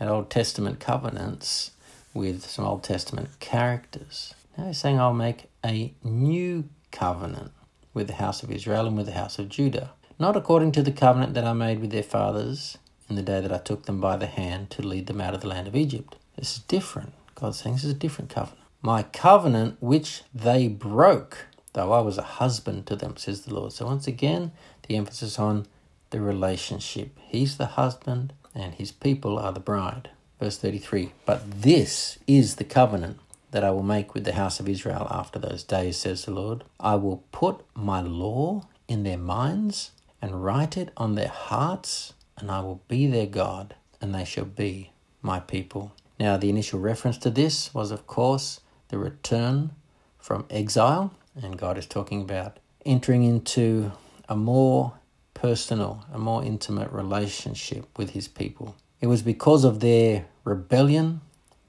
at 0.00 0.08
Old 0.08 0.30
Testament 0.30 0.80
covenants 0.80 1.72
with 2.14 2.44
some 2.44 2.64
Old 2.64 2.82
Testament 2.82 3.28
characters. 3.38 4.34
Now 4.56 4.66
he's 4.66 4.78
saying, 4.78 5.00
I'll 5.00 5.12
make 5.12 5.46
a 5.64 5.94
new 6.02 6.68
covenant 6.90 7.52
with 7.94 8.06
the 8.06 8.14
house 8.14 8.42
of 8.42 8.50
Israel 8.50 8.86
and 8.86 8.96
with 8.96 9.06
the 9.06 9.12
house 9.12 9.38
of 9.38 9.48
Judah 9.48 9.92
not 10.22 10.36
according 10.36 10.70
to 10.70 10.82
the 10.82 10.92
covenant 10.92 11.34
that 11.34 11.44
I 11.44 11.52
made 11.52 11.80
with 11.80 11.90
their 11.90 12.04
fathers 12.04 12.78
in 13.10 13.16
the 13.16 13.22
day 13.22 13.40
that 13.40 13.52
I 13.52 13.58
took 13.58 13.86
them 13.86 14.00
by 14.00 14.16
the 14.16 14.26
hand 14.28 14.70
to 14.70 14.80
lead 14.86 15.08
them 15.08 15.20
out 15.20 15.34
of 15.34 15.40
the 15.40 15.48
land 15.48 15.66
of 15.66 15.74
Egypt. 15.74 16.14
This 16.36 16.54
is 16.54 16.62
different. 16.62 17.12
God's 17.34 17.58
saying 17.58 17.74
this 17.74 17.84
is 17.84 17.90
a 17.90 17.94
different 17.94 18.30
covenant. 18.30 18.60
My 18.80 19.02
covenant 19.02 19.78
which 19.80 20.22
they 20.32 20.68
broke, 20.68 21.46
though 21.72 21.92
I 21.92 22.00
was 22.00 22.18
a 22.18 22.22
husband 22.22 22.86
to 22.86 22.94
them, 22.94 23.16
says 23.16 23.42
the 23.42 23.52
Lord. 23.52 23.72
So 23.72 23.86
once 23.86 24.06
again, 24.06 24.52
the 24.86 24.96
emphasis 24.96 25.40
on 25.40 25.66
the 26.10 26.20
relationship. 26.20 27.18
He's 27.20 27.56
the 27.56 27.66
husband 27.66 28.32
and 28.54 28.74
his 28.74 28.92
people 28.92 29.40
are 29.40 29.52
the 29.52 29.58
bride. 29.58 30.10
Verse 30.38 30.56
33 30.56 31.12
But 31.26 31.62
this 31.62 32.18
is 32.28 32.56
the 32.56 32.64
covenant 32.64 33.18
that 33.52 33.64
I 33.64 33.70
will 33.70 33.82
make 33.82 34.12
with 34.12 34.24
the 34.24 34.32
house 34.32 34.60
of 34.60 34.68
Israel 34.68 35.06
after 35.10 35.38
those 35.38 35.62
days, 35.62 35.96
says 35.96 36.24
the 36.24 36.32
Lord. 36.32 36.64
I 36.80 36.96
will 36.96 37.22
put 37.32 37.64
my 37.74 38.00
law 38.00 38.66
in 38.88 39.04
their 39.04 39.18
minds 39.18 39.92
and 40.20 40.44
write 40.44 40.76
it 40.76 40.90
on 40.96 41.14
their 41.14 41.28
hearts, 41.28 42.14
and 42.36 42.50
I 42.50 42.60
will 42.60 42.82
be 42.88 43.06
their 43.06 43.26
God, 43.26 43.74
and 44.00 44.14
they 44.14 44.24
shall 44.24 44.44
be 44.44 44.90
my 45.22 45.38
people. 45.40 45.92
Now, 46.18 46.36
the 46.36 46.50
initial 46.50 46.80
reference 46.80 47.18
to 47.18 47.30
this 47.30 47.72
was, 47.74 47.90
of 47.90 48.06
course, 48.06 48.60
the 48.88 48.98
return 48.98 49.72
from 50.18 50.46
exile, 50.50 51.14
and 51.40 51.58
God 51.58 51.78
is 51.78 51.86
talking 51.86 52.20
about 52.20 52.58
entering 52.84 53.22
into 53.22 53.92
a 54.28 54.36
more 54.36 54.94
personal, 55.34 56.04
a 56.12 56.18
more 56.18 56.44
intimate 56.44 56.90
relationship 56.92 57.86
with 57.98 58.10
his 58.10 58.28
people. 58.28 58.76
It 59.00 59.08
was 59.08 59.22
because 59.22 59.64
of 59.64 59.80
their 59.80 60.26
rebellion, 60.44 61.20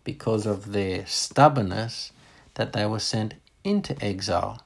because 0.03 0.45
of 0.45 0.71
their 0.71 1.05
stubbornness, 1.05 2.11
that 2.55 2.73
they 2.73 2.85
were 2.85 2.99
sent 2.99 3.35
into 3.63 4.01
exile. 4.03 4.61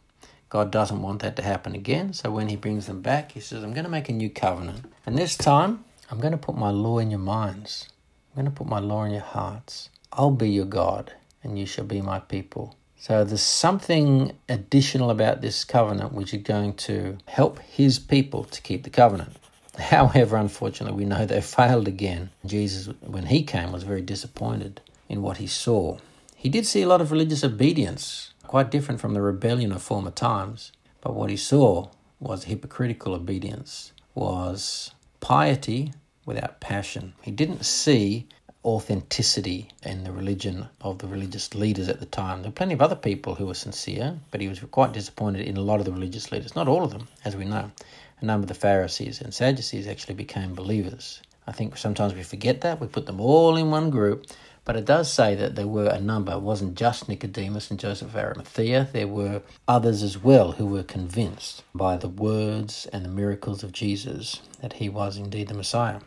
God 0.50 0.72
doesn't 0.72 1.02
want 1.02 1.22
that 1.22 1.36
to 1.36 1.42
happen 1.42 1.76
again. 1.76 2.14
So 2.14 2.32
when 2.32 2.48
he 2.48 2.56
brings 2.56 2.88
them 2.88 3.02
back, 3.02 3.34
he 3.34 3.40
says, 3.40 3.64
I'm 3.64 3.74
going 3.74 3.84
to 3.84 3.92
make 3.92 4.10
a 4.10 4.14
new 4.14 4.30
covenant. 4.30 4.86
And 5.06 5.18
this 5.18 5.36
time, 5.36 5.84
I'm 6.10 6.20
going 6.20 6.32
to 6.32 6.38
put 6.38 6.56
my 6.56 6.70
law 6.70 7.00
in 7.00 7.12
your 7.12 7.20
minds. 7.20 7.90
I'm 8.32 8.44
going 8.44 8.54
to 8.54 8.58
put 8.58 8.68
my 8.68 8.80
law 8.80 9.04
in 9.04 9.12
your 9.12 9.22
hearts. 9.22 9.90
I'll 10.14 10.32
be 10.32 10.50
your 10.50 10.66
God, 10.66 11.14
and 11.44 11.60
you 11.60 11.66
shall 11.66 11.84
be 11.86 12.02
my 12.02 12.20
people. 12.20 12.76
So 13.00 13.24
there's 13.24 13.42
something 13.42 14.38
additional 14.48 15.12
about 15.12 15.42
this 15.42 15.66
covenant 15.66 16.14
which 16.14 16.34
is 16.34 16.44
going 16.44 16.74
to 16.76 17.18
help 17.26 17.60
his 17.60 18.00
people 18.00 18.46
to 18.46 18.62
keep 18.62 18.84
the 18.84 18.90
covenant. 18.90 19.36
However, 19.78 20.38
unfortunately, 20.38 20.98
we 20.98 21.06
know 21.06 21.26
they 21.26 21.42
failed 21.60 21.88
again. 21.88 22.30
Jesus, 22.46 22.88
when 23.02 23.26
he 23.26 23.44
came, 23.44 23.72
was 23.72 23.84
very 23.84 24.02
disappointed 24.02 24.82
in 25.10 25.22
what 25.22 25.38
he 25.38 25.48
saw. 25.48 25.98
He 26.36 26.50
did 26.50 26.66
see 26.66 26.82
a 26.82 26.88
lot 26.88 27.02
of 27.02 27.12
religious 27.12 27.44
obedience 27.44 28.34
quite 28.48 28.72
different 28.72 29.02
from 29.02 29.14
the 29.14 29.22
rebellion 29.22 29.72
of 29.72 29.82
former 29.82 30.12
times. 30.12 30.72
But 31.02 31.14
what 31.14 31.30
he 31.30 31.38
saw 31.38 31.90
was 32.20 32.46
hypocritical 32.46 33.14
obedience, 33.14 33.92
was 34.16 34.92
piety 35.20 35.94
without 36.26 36.60
passion. 36.60 37.14
He 37.22 37.32
didn't 37.32 37.64
see 37.64 38.28
authenticity 38.66 39.70
in 39.84 40.04
the 40.04 40.12
religion 40.12 40.68
of 40.82 40.98
the 40.98 41.08
religious 41.08 41.54
leaders 41.54 41.88
at 41.88 42.00
the 42.00 42.06
time. 42.06 42.42
There 42.42 42.50
were 42.50 42.56
plenty 42.56 42.74
of 42.74 42.82
other 42.82 42.96
people 42.96 43.36
who 43.36 43.46
were 43.46 43.54
sincere, 43.54 44.18
but 44.32 44.42
he 44.42 44.48
was 44.48 44.60
quite 44.72 44.94
disappointed 44.94 45.46
in 45.48 45.56
a 45.58 45.62
lot 45.62 45.80
of 45.80 45.86
the 45.86 45.92
religious 45.92 46.32
leaders. 46.32 46.56
Not 46.56 46.68
all 46.68 46.84
of 46.84 46.92
them, 46.92 47.08
as 47.24 47.36
we 47.36 47.46
know. 47.46 47.72
A 48.20 48.26
number 48.26 48.46
of 48.46 48.50
the 48.50 48.56
Pharisees 48.56 49.22
and 49.22 49.34
Sadducees 49.34 49.88
actually 49.88 50.16
became 50.16 50.56
believers. 50.56 51.22
I 51.46 51.52
think 51.52 51.78
sometimes 51.78 52.14
we 52.14 52.24
forget 52.24 52.62
that. 52.62 52.82
We 52.82 52.88
put 52.88 53.06
them 53.06 53.22
all 53.22 53.56
in 53.56 53.70
one 53.70 53.90
group 53.90 54.26
but 54.68 54.76
it 54.76 54.84
does 54.84 55.12
say 55.12 55.34
that 55.34 55.56
there 55.56 55.66
were 55.66 55.88
a 55.88 56.02
number. 56.02 56.34
It 56.34 56.42
wasn't 56.42 56.76
just 56.76 57.08
Nicodemus 57.08 57.72
and 57.72 57.80
Joseph 57.80 58.10
of 58.10 58.18
Arimathea. 58.18 58.90
There 58.92 59.08
were 59.08 59.42
others 59.66 60.04
as 60.04 60.22
well 60.22 60.52
who 60.52 60.66
were 60.66 60.84
convinced 60.84 61.64
by 61.74 61.96
the 61.96 62.10
words 62.10 62.86
and 62.92 63.06
the 63.06 63.10
miracles 63.10 63.64
of 63.64 63.72
Jesus 63.72 64.42
that 64.62 64.74
he 64.74 64.90
was 64.90 65.16
indeed 65.16 65.48
the 65.48 65.54
Messiah. 65.54 66.02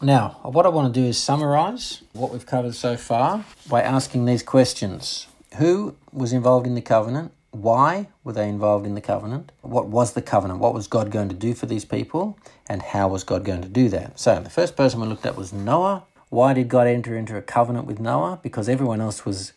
Now, 0.00 0.40
what 0.44 0.64
I 0.64 0.70
want 0.70 0.94
to 0.94 0.98
do 0.98 1.06
is 1.06 1.18
summarize 1.18 2.02
what 2.14 2.32
we've 2.32 2.46
covered 2.46 2.74
so 2.74 2.96
far 2.96 3.44
by 3.68 3.82
asking 3.82 4.24
these 4.24 4.42
questions 4.42 5.26
Who 5.58 5.94
was 6.10 6.32
involved 6.32 6.66
in 6.66 6.74
the 6.74 6.80
covenant? 6.80 7.32
Why 7.50 8.08
were 8.24 8.32
they 8.32 8.48
involved 8.48 8.86
in 8.86 8.94
the 8.94 9.02
covenant? 9.02 9.52
What 9.60 9.88
was 9.88 10.14
the 10.14 10.22
covenant? 10.22 10.60
What 10.60 10.72
was 10.72 10.88
God 10.88 11.10
going 11.10 11.28
to 11.28 11.34
do 11.34 11.52
for 11.52 11.66
these 11.66 11.84
people? 11.84 12.38
And 12.66 12.80
how 12.80 13.08
was 13.08 13.24
God 13.24 13.44
going 13.44 13.62
to 13.62 13.68
do 13.68 13.90
that? 13.90 14.18
So, 14.18 14.40
the 14.40 14.50
first 14.50 14.74
person 14.74 15.02
we 15.02 15.06
looked 15.06 15.26
at 15.26 15.36
was 15.36 15.52
Noah. 15.52 16.04
Why 16.36 16.52
did 16.52 16.68
God 16.68 16.86
enter 16.86 17.16
into 17.16 17.34
a 17.34 17.40
covenant 17.40 17.86
with 17.86 17.98
Noah? 17.98 18.38
Because 18.42 18.68
everyone 18.68 19.00
else 19.00 19.24
was 19.24 19.54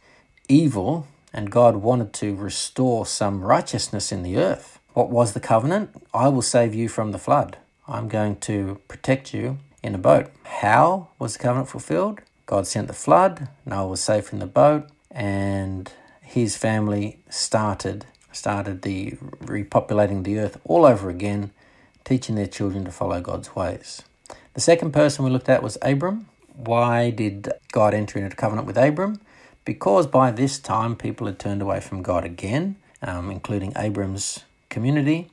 evil 0.48 1.08
and 1.34 1.52
God 1.52 1.76
wanted 1.76 2.14
to 2.14 2.34
restore 2.34 3.06
some 3.06 3.42
righteousness 3.42 4.14
in 4.14 4.24
the 4.24 4.38
earth. 4.38 4.80
What 4.94 5.10
was 5.10 5.34
the 5.34 5.42
covenant? 5.42 5.90
I 6.14 6.30
will 6.30 6.42
save 6.42 6.74
you 6.74 6.88
from 6.88 7.12
the 7.12 7.18
flood. 7.18 7.58
I'm 7.86 8.08
going 8.08 8.38
to 8.48 8.80
protect 8.88 9.34
you 9.34 9.58
in 9.84 9.94
a 9.94 9.98
boat. 9.98 10.32
How 10.46 11.10
was 11.20 11.34
the 11.34 11.44
covenant 11.44 11.68
fulfilled? 11.68 12.22
God 12.46 12.66
sent 12.66 12.88
the 12.88 12.94
flood, 12.94 13.50
Noah 13.66 13.90
was 13.90 14.00
safe 14.00 14.32
in 14.32 14.40
the 14.40 14.46
boat, 14.46 14.88
and 15.12 15.92
his 16.22 16.56
family 16.56 17.20
started 17.30 18.06
started 18.32 18.84
the 18.84 19.18
repopulating 19.44 20.24
the 20.24 20.40
earth 20.40 20.58
all 20.64 20.86
over 20.86 21.10
again, 21.10 21.52
teaching 22.06 22.36
their 22.36 22.48
children 22.48 22.86
to 22.86 22.92
follow 22.92 23.20
God's 23.20 23.54
ways. 23.54 24.02
The 24.54 24.62
second 24.62 24.94
person 24.94 25.26
we 25.26 25.30
looked 25.30 25.50
at 25.50 25.62
was 25.62 25.78
Abram. 25.82 26.28
Why 26.60 27.10
did 27.10 27.54
God 27.72 27.94
enter 27.94 28.20
into 28.20 28.36
covenant 28.36 28.68
with 28.68 28.78
Abram? 28.78 29.22
Because 29.64 30.08
by 30.08 30.32
this 30.32 30.60
time 30.60 30.98
people 30.98 31.26
had 31.28 31.40
turned 31.40 31.62
away 31.62 31.80
from 31.80 32.02
God 32.02 32.26
again, 32.26 32.76
um, 33.02 33.32
including 33.32 33.72
Abram's 33.78 34.44
community, 34.68 35.30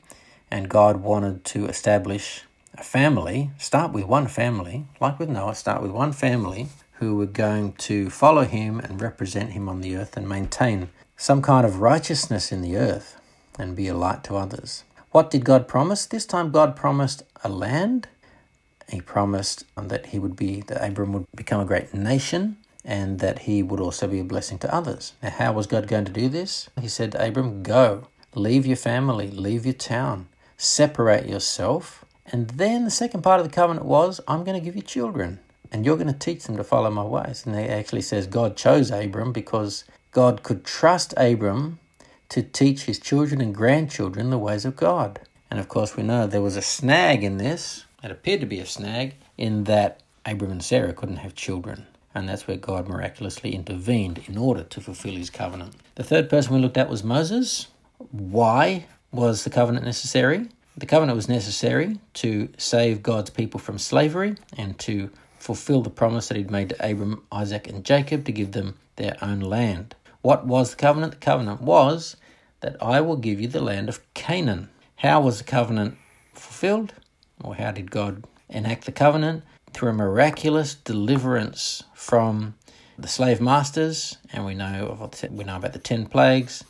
and 0.53 0.69
God 0.69 0.99
wanted 0.99 1.45
to 1.47 1.67
establish 1.67 2.45
a 2.79 2.85
family, 2.85 3.51
start 3.59 3.93
with 3.93 4.05
one 4.05 4.29
family, 4.29 4.85
like 5.01 5.19
with 5.19 5.29
Noah, 5.29 5.57
start 5.57 5.83
with 5.83 5.91
one 5.91 6.13
family 6.13 6.69
who 7.01 7.17
were 7.17 7.27
going 7.27 7.73
to 7.73 8.09
follow 8.09 8.45
him 8.45 8.79
and 8.79 9.01
represent 9.01 9.51
him 9.51 9.69
on 9.69 9.81
the 9.81 9.97
earth 9.97 10.17
and 10.17 10.29
maintain 10.29 10.91
some 11.17 11.43
kind 11.43 11.67
of 11.67 11.81
righteousness 11.81 12.53
in 12.53 12.63
the 12.63 12.77
earth 12.77 13.21
and 13.59 13.75
be 13.75 13.89
a 13.89 13.97
light 13.97 14.23
to 14.25 14.37
others. 14.37 14.85
What 15.11 15.31
did 15.31 15.45
God 15.45 15.67
promise? 15.67 16.07
This 16.07 16.25
time, 16.25 16.53
God 16.53 16.77
promised 16.77 17.25
a 17.43 17.49
land 17.49 18.07
he 18.89 19.01
promised 19.01 19.65
that 19.77 20.07
he 20.07 20.19
would 20.19 20.37
be, 20.37 20.61
that 20.63 20.85
Abram 20.87 21.13
would 21.13 21.27
become 21.35 21.61
a 21.61 21.65
great 21.65 21.93
nation 21.95 22.57
and 22.85 23.19
that 23.19 23.41
he 23.41 23.63
would 23.63 23.81
also 23.81 24.07
be 24.07 24.21
a 24.21 24.25
blessing 24.25 24.59
to 24.59 24.73
others. 24.75 25.13
Now, 25.23 25.31
how 25.31 25.53
was 25.53 25.67
God 25.67 25.89
going 25.89 26.05
to 26.05 26.13
do 26.13 26.29
this? 26.29 26.69
He 26.81 26.89
said 26.89 27.13
to 27.13 27.27
Abram, 27.27 27.63
Go, 27.65 28.07
leave 28.35 28.65
your 28.65 28.77
family, 28.77 29.29
leave 29.31 29.67
your 29.67 29.75
town, 29.75 30.29
separate 30.57 31.29
yourself. 31.29 32.05
And 32.27 32.51
then 32.51 32.85
the 32.85 32.91
second 32.91 33.23
part 33.23 33.41
of 33.41 33.47
the 33.47 33.53
covenant 33.53 33.87
was, 33.87 34.21
I'm 34.29 34.45
going 34.45 34.59
to 34.59 34.65
give 34.65 34.77
you 34.77 34.83
children. 34.83 35.41
and 35.73 35.85
you're 35.85 35.97
going 35.97 36.13
to 36.13 36.19
teach 36.19 36.45
them 36.45 36.57
to 36.57 36.65
follow 36.65 36.91
my 36.91 37.03
ways. 37.05 37.45
And 37.45 37.55
he 37.57 37.65
actually 37.67 38.03
says 38.03 38.27
God 38.27 38.57
chose 38.57 38.91
Abram 38.91 39.33
because 39.33 39.85
God 40.13 40.43
could 40.43 40.65
trust 40.65 41.15
Abram 41.17 41.79
to 42.29 42.43
teach 42.43 42.85
his 42.85 42.99
children 42.99 43.41
and 43.41 43.55
grandchildren 43.55 44.31
the 44.31 44.39
ways 44.39 44.65
of 44.65 44.77
God. 44.77 45.21
And 45.51 45.61
of 45.61 45.69
course, 45.69 45.97
we 45.97 46.03
know 46.03 46.27
there 46.27 46.43
was 46.43 46.57
a 46.57 46.63
snag 46.63 47.23
in 47.23 47.37
this. 47.39 47.85
It 48.03 48.11
appeared 48.11 48.41
to 48.41 48.47
be 48.47 48.61
a 48.61 48.67
snag 48.67 49.15
in 49.39 49.65
that 49.65 50.01
Abram 50.25 50.51
and 50.51 50.63
Sarah 50.63 50.93
couldn't 50.93 51.17
have 51.17 51.35
children. 51.35 51.87
And 52.15 52.29
that's 52.29 52.47
where 52.47 52.57
God 52.57 52.89
miraculously 52.89 53.55
intervened 53.55 54.23
in 54.27 54.39
order 54.39 54.63
to 54.63 54.81
fulfill 54.81 55.15
his 55.15 55.31
covenant. 55.31 55.75
The 55.97 56.05
third 56.05 56.31
person 56.31 56.55
we 56.55 56.61
looked 56.61 56.79
at 56.79 56.89
was 56.89 57.05
Moses. 57.05 57.69
Why 58.11 58.87
was 59.13 59.45
the 59.45 59.51
covenant 59.51 59.85
necessary? 59.85 60.49
The 60.77 60.87
covenant 60.87 61.17
was 61.17 61.29
necessary 61.29 61.99
to 62.15 62.49
save 62.59 63.03
God's 63.03 63.31
people 63.31 63.61
from 63.61 63.79
slavery 63.79 64.37
and 64.57 64.79
to 64.81 65.11
fulfill 65.39 65.83
the 65.83 65.91
promise 65.91 66.29
that 66.29 66.37
he'd 66.37 66.51
made 66.51 66.71
to 66.71 66.91
Abram, 66.91 67.23
Isaac, 67.33 67.69
and 67.69 67.85
Jacob 67.85 68.25
to 68.27 68.33
give 68.33 68.53
them 68.53 68.77
their 68.97 69.17
own 69.23 69.41
land. 69.41 69.95
What 70.23 70.47
was 70.47 70.71
the 70.71 70.77
covenant? 70.77 71.13
The 71.13 71.19
covenant 71.19 71.61
was 71.63 72.17
that 72.61 72.77
I 72.83 73.01
will 73.01 73.17
give 73.17 73.41
you 73.41 73.49
the 73.49 73.61
land 73.61 73.89
of 73.89 74.01
Canaan. 74.15 74.71
How 74.97 75.21
was 75.21 75.39
the 75.39 75.45
covenant 75.45 75.97
fulfilled? 76.35 76.95
Or 77.43 77.55
how 77.55 77.71
did 77.71 77.91
God 77.91 78.25
enact 78.49 78.87
the 78.87 78.93
covenant? 78.93 79.45
Through 79.73 79.91
a 79.91 79.95
miraculous 79.95 80.75
deliverance 80.75 81.83
from 81.95 82.55
the 82.99 83.09
slave 83.09 83.41
masters, 83.41 84.17
and 84.33 84.47
we 84.47 84.55
know 84.55 84.97
of, 84.99 85.33
we 85.33 85.45
know 85.45 85.57
about 85.57 85.75
the 85.75 85.79
ten 85.79 86.07
plagues, 86.07 86.65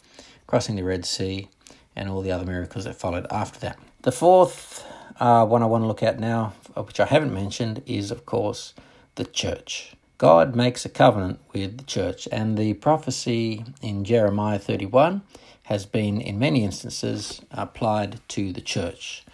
crossing 0.47 0.77
the 0.77 0.83
Red 0.83 1.05
Sea, 1.05 1.49
and 1.95 2.09
all 2.09 2.21
the 2.21 2.33
other 2.33 2.45
miracles 2.45 2.85
that 2.85 2.97
followed 2.97 3.27
after 3.31 3.61
that. 3.61 3.79
The 4.03 4.13
fourth 4.13 4.85
uh, 5.21 5.47
one 5.47 5.63
I 5.63 5.67
want 5.67 5.83
to 5.83 5.89
look 5.89 6.03
at 6.03 6.19
now, 6.19 6.53
which 6.75 7.01
I 7.01 7.07
haven't 7.07 7.33
mentioned, 7.33 7.83
is 7.87 8.11
of 8.11 8.27
course 8.27 8.75
the 9.15 9.25
church. 9.25 9.95
God 10.19 10.57
makes 10.57 10.85
a 10.85 10.89
covenant 10.89 11.41
with 11.53 11.79
the 11.79 11.85
church, 11.85 12.27
and 12.33 12.57
the 12.57 12.75
prophecy 12.75 13.65
in 13.83 14.05
Jeremiah 14.05 14.59
31 14.59 15.23
has 15.65 15.85
been, 15.85 16.21
in 16.21 16.39
many 16.39 16.65
instances, 16.65 17.41
applied 17.51 18.21
to 18.29 18.53
the 18.53 18.61
church. 18.61 19.25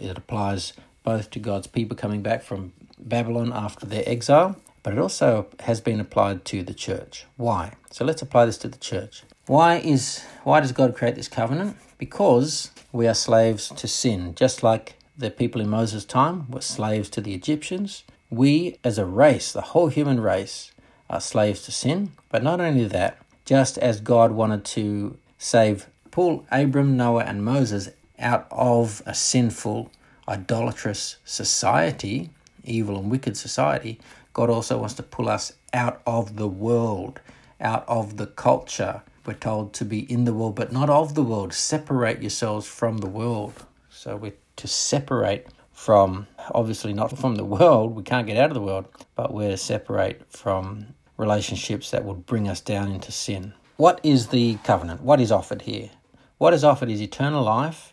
It 0.00 0.18
applies 0.18 0.72
both 1.02 1.30
to 1.30 1.38
God's 1.38 1.66
people 1.66 1.96
coming 1.96 2.22
back 2.22 2.42
from 2.42 2.72
Babylon 2.98 3.52
after 3.52 3.86
their 3.86 4.04
exile, 4.06 4.56
but 4.82 4.92
it 4.92 4.98
also 4.98 5.46
has 5.60 5.80
been 5.80 6.00
applied 6.00 6.44
to 6.46 6.62
the 6.62 6.74
church. 6.74 7.26
Why? 7.36 7.72
So 7.90 8.04
let's 8.04 8.22
apply 8.22 8.46
this 8.46 8.58
to 8.58 8.68
the 8.68 8.78
church. 8.78 9.24
Why 9.46 9.76
is 9.76 10.24
why 10.44 10.60
does 10.60 10.72
God 10.72 10.94
create 10.94 11.16
this 11.16 11.28
covenant? 11.28 11.76
Because 11.98 12.70
we 12.92 13.06
are 13.08 13.14
slaves 13.14 13.68
to 13.70 13.88
sin, 13.88 14.34
just 14.34 14.62
like 14.62 14.94
the 15.16 15.30
people 15.30 15.60
in 15.60 15.68
Moses' 15.68 16.04
time 16.04 16.50
were 16.50 16.60
slaves 16.60 17.08
to 17.10 17.20
the 17.20 17.34
Egyptians. 17.34 18.04
We, 18.30 18.78
as 18.82 18.98
a 18.98 19.04
race, 19.04 19.52
the 19.52 19.60
whole 19.60 19.88
human 19.88 20.20
race, 20.20 20.72
are 21.10 21.20
slaves 21.20 21.62
to 21.62 21.72
sin. 21.72 22.12
But 22.30 22.42
not 22.42 22.60
only 22.60 22.84
that, 22.86 23.18
just 23.44 23.76
as 23.78 24.00
God 24.00 24.32
wanted 24.32 24.64
to 24.66 25.18
save 25.38 25.86
Paul, 26.10 26.46
Abram, 26.50 26.96
Noah, 26.96 27.24
and 27.24 27.44
Moses 27.44 27.90
out 28.22 28.46
of 28.50 29.02
a 29.04 29.14
sinful, 29.14 29.90
idolatrous 30.28 31.16
society, 31.24 32.30
evil 32.64 32.98
and 32.98 33.10
wicked 33.10 33.36
society, 33.36 34.00
God 34.32 34.48
also 34.48 34.78
wants 34.78 34.94
to 34.94 35.02
pull 35.02 35.28
us 35.28 35.52
out 35.74 36.00
of 36.06 36.36
the 36.36 36.48
world, 36.48 37.20
out 37.60 37.84
of 37.86 38.16
the 38.16 38.26
culture. 38.26 39.02
We're 39.26 39.34
told 39.34 39.72
to 39.74 39.84
be 39.84 40.10
in 40.10 40.24
the 40.24 40.32
world, 40.32 40.54
but 40.54 40.72
not 40.72 40.88
of 40.88 41.14
the 41.14 41.22
world. 41.22 41.52
Separate 41.52 42.22
yourselves 42.22 42.66
from 42.66 42.98
the 42.98 43.08
world. 43.08 43.66
So 43.90 44.16
we're 44.16 44.34
to 44.56 44.66
separate 44.66 45.46
from, 45.72 46.26
obviously 46.54 46.92
not 46.92 47.16
from 47.16 47.36
the 47.36 47.44
world, 47.44 47.94
we 47.94 48.02
can't 48.02 48.26
get 48.26 48.36
out 48.36 48.50
of 48.50 48.54
the 48.54 48.60
world, 48.60 48.86
but 49.14 49.32
we're 49.32 49.50
to 49.50 49.56
separate 49.56 50.30
from 50.30 50.86
relationships 51.16 51.90
that 51.90 52.04
would 52.04 52.26
bring 52.26 52.48
us 52.48 52.60
down 52.60 52.90
into 52.92 53.12
sin. 53.12 53.52
What 53.76 54.00
is 54.02 54.28
the 54.28 54.56
covenant? 54.64 55.02
What 55.02 55.20
is 55.20 55.32
offered 55.32 55.62
here? 55.62 55.90
What 56.38 56.52
is 56.52 56.64
offered 56.64 56.90
is 56.90 57.00
eternal 57.00 57.42
life 57.42 57.92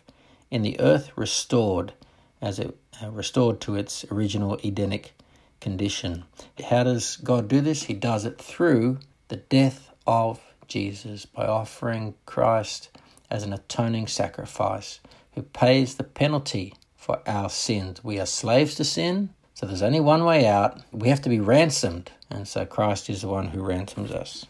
in 0.50 0.62
the 0.62 0.78
earth 0.80 1.10
restored 1.16 1.92
as 2.40 2.58
it 2.58 2.76
uh, 3.02 3.10
restored 3.10 3.60
to 3.60 3.76
its 3.76 4.04
original 4.10 4.58
Edenic 4.64 5.12
condition. 5.60 6.24
How 6.68 6.84
does 6.84 7.16
God 7.16 7.48
do 7.48 7.60
this? 7.60 7.84
He 7.84 7.94
does 7.94 8.24
it 8.24 8.38
through 8.38 8.98
the 9.28 9.36
death 9.36 9.90
of 10.06 10.40
Jesus 10.66 11.26
by 11.26 11.46
offering 11.46 12.14
Christ 12.26 12.90
as 13.30 13.42
an 13.42 13.52
atoning 13.52 14.06
sacrifice 14.06 15.00
who 15.34 15.42
pays 15.42 15.94
the 15.94 16.04
penalty 16.04 16.74
for 16.96 17.20
our 17.26 17.48
sins. 17.48 18.02
We 18.02 18.18
are 18.18 18.26
slaves 18.26 18.74
to 18.76 18.84
sin, 18.84 19.30
so 19.54 19.66
there's 19.66 19.82
only 19.82 20.00
one 20.00 20.24
way 20.24 20.46
out. 20.46 20.80
We 20.90 21.08
have 21.08 21.22
to 21.22 21.28
be 21.28 21.40
ransomed, 21.40 22.10
and 22.28 22.48
so 22.48 22.64
Christ 22.64 23.08
is 23.08 23.22
the 23.22 23.28
one 23.28 23.48
who 23.48 23.62
ransoms 23.62 24.10
us. 24.10 24.46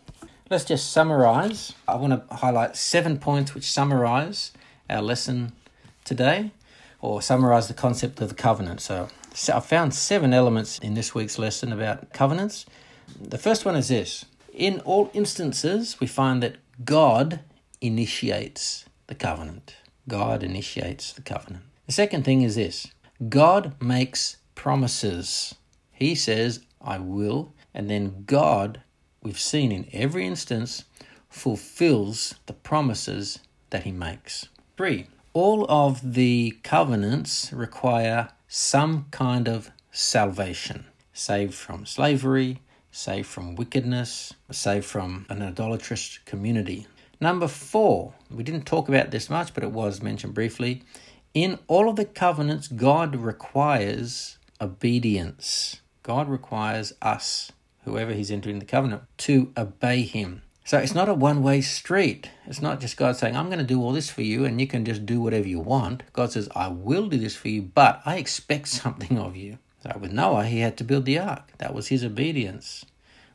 Let's 0.49 0.65
just 0.65 0.93
summarize. 0.93 1.75
I 1.87 1.97
want 1.97 2.29
to 2.29 2.35
highlight 2.35 2.77
seven 2.77 3.19
points 3.19 3.55
which 3.55 3.71
summarize 3.71 4.53
our 4.89 5.03
lesson 5.03 5.53
today, 6.05 6.53
or 7.01 7.23
summarize 7.23 7.69
the 7.69 7.75
concept 7.75 8.21
of 8.21 8.29
the 8.29 8.35
covenant. 8.35 8.81
So, 8.81 9.09
so 9.35 9.57
I 9.57 9.61
found 9.61 9.95
seven 9.95 10.35
elements 10.35 10.79
in 10.79 10.95
this 10.95 11.15
week's 11.15 11.39
lesson 11.39 11.73
about 11.73 12.13
covenants. 12.13 12.67
The 13.21 13.39
first 13.39 13.65
one 13.65 13.77
is 13.77 13.89
this 13.89 14.27
In 14.53 14.81
all 14.81 15.11
instances, 15.15 15.99
we 16.01 16.07
find 16.07 16.43
that 16.43 16.57
God 16.85 17.41
initiates 17.81 18.85
the 19.07 19.15
covenant. 19.15 19.77
God 20.09 20.43
initiates 20.43 21.13
the 21.13 21.23
covenant. 21.23 21.65
The 21.87 21.93
second 21.93 22.25
thing 22.25 22.43
is 22.43 22.55
this 22.55 22.89
God 23.29 23.81
makes 23.81 24.37
promises. 24.55 25.55
He 25.93 26.15
says, 26.15 26.61
I 26.81 26.99
will, 26.99 27.53
and 27.75 27.91
then 27.91 28.25
God, 28.27 28.83
we've 29.23 29.39
seen 29.39 29.71
in 29.71 29.89
every 29.93 30.27
instance, 30.27 30.85
fulfills 31.29 32.35
the 32.47 32.53
promises 32.53 33.41
that 33.71 33.85
he 33.85 33.93
makes. 33.93 34.49
Three, 34.77 35.07
all 35.33 35.65
of 35.69 36.15
the 36.15 36.59
covenants 36.63 37.53
require 37.53 38.31
some 38.49 39.07
kind 39.11 39.49
of 39.49 39.71
salvation 39.93 40.87
saved 41.13 41.55
from 41.55 41.87
slavery, 41.87 42.61
saved 42.91 43.29
from 43.29 43.55
wickedness, 43.55 44.35
saved 44.51 44.85
from 44.85 45.27
an 45.29 45.43
idolatrous 45.43 46.19
community. 46.25 46.87
Number 47.21 47.47
four, 47.47 48.15
we 48.31 48.43
didn't 48.43 48.65
talk 48.65 48.89
about 48.89 49.11
this 49.11 49.31
much, 49.31 49.55
but 49.55 49.63
it 49.63 49.71
was 49.71 50.03
mentioned 50.03 50.35
briefly. 50.35 50.83
In 51.35 51.59
all 51.69 51.89
of 51.89 51.97
the 51.97 52.07
covenants, 52.07 52.67
God 52.67 53.15
requires 53.15 54.39
obedience. 54.61 55.81
God 56.03 56.29
requires 56.29 56.93
us, 57.03 57.53
whoever 57.85 58.13
He's 58.13 58.31
entering 58.31 58.59
the 58.59 58.65
covenant, 58.65 59.03
to 59.19 59.53
obey 59.57 60.03
Him. 60.03 60.43
So 60.65 60.79
it's 60.79 60.95
not 60.95 61.09
a 61.09 61.15
one 61.15 61.43
way 61.43 61.61
street. 61.61 62.31
It's 62.47 62.63
not 62.63 62.81
just 62.81 62.97
God 62.97 63.17
saying, 63.17 63.37
I'm 63.37 63.47
going 63.47 63.59
to 63.59 63.65
do 63.65 63.83
all 63.83 63.93
this 63.93 64.11
for 64.11 64.23
you 64.23 64.45
and 64.45 64.61
you 64.61 64.67
can 64.67 64.85
just 64.85 65.07
do 65.07 65.21
whatever 65.21 65.49
you 65.49 65.61
want. 65.61 66.03
God 66.13 66.33
says, 66.33 66.49
I 66.55 66.69
will 66.69 67.09
do 67.09 67.19
this 67.19 67.37
for 67.37 67.49
you, 67.49 67.63
but 67.63 68.01
I 68.05 68.17
expect 68.17 68.69
something 68.83 69.19
of 69.19 69.37
you. 69.37 69.59
So 69.83 69.97
with 69.99 70.13
Noah, 70.13 70.45
he 70.45 70.61
had 70.61 70.77
to 70.79 70.85
build 70.85 71.07
the 71.07 71.19
ark. 71.19 71.53
That 71.59 71.75
was 71.75 71.89
his 71.89 72.05
obedience. 72.05 72.85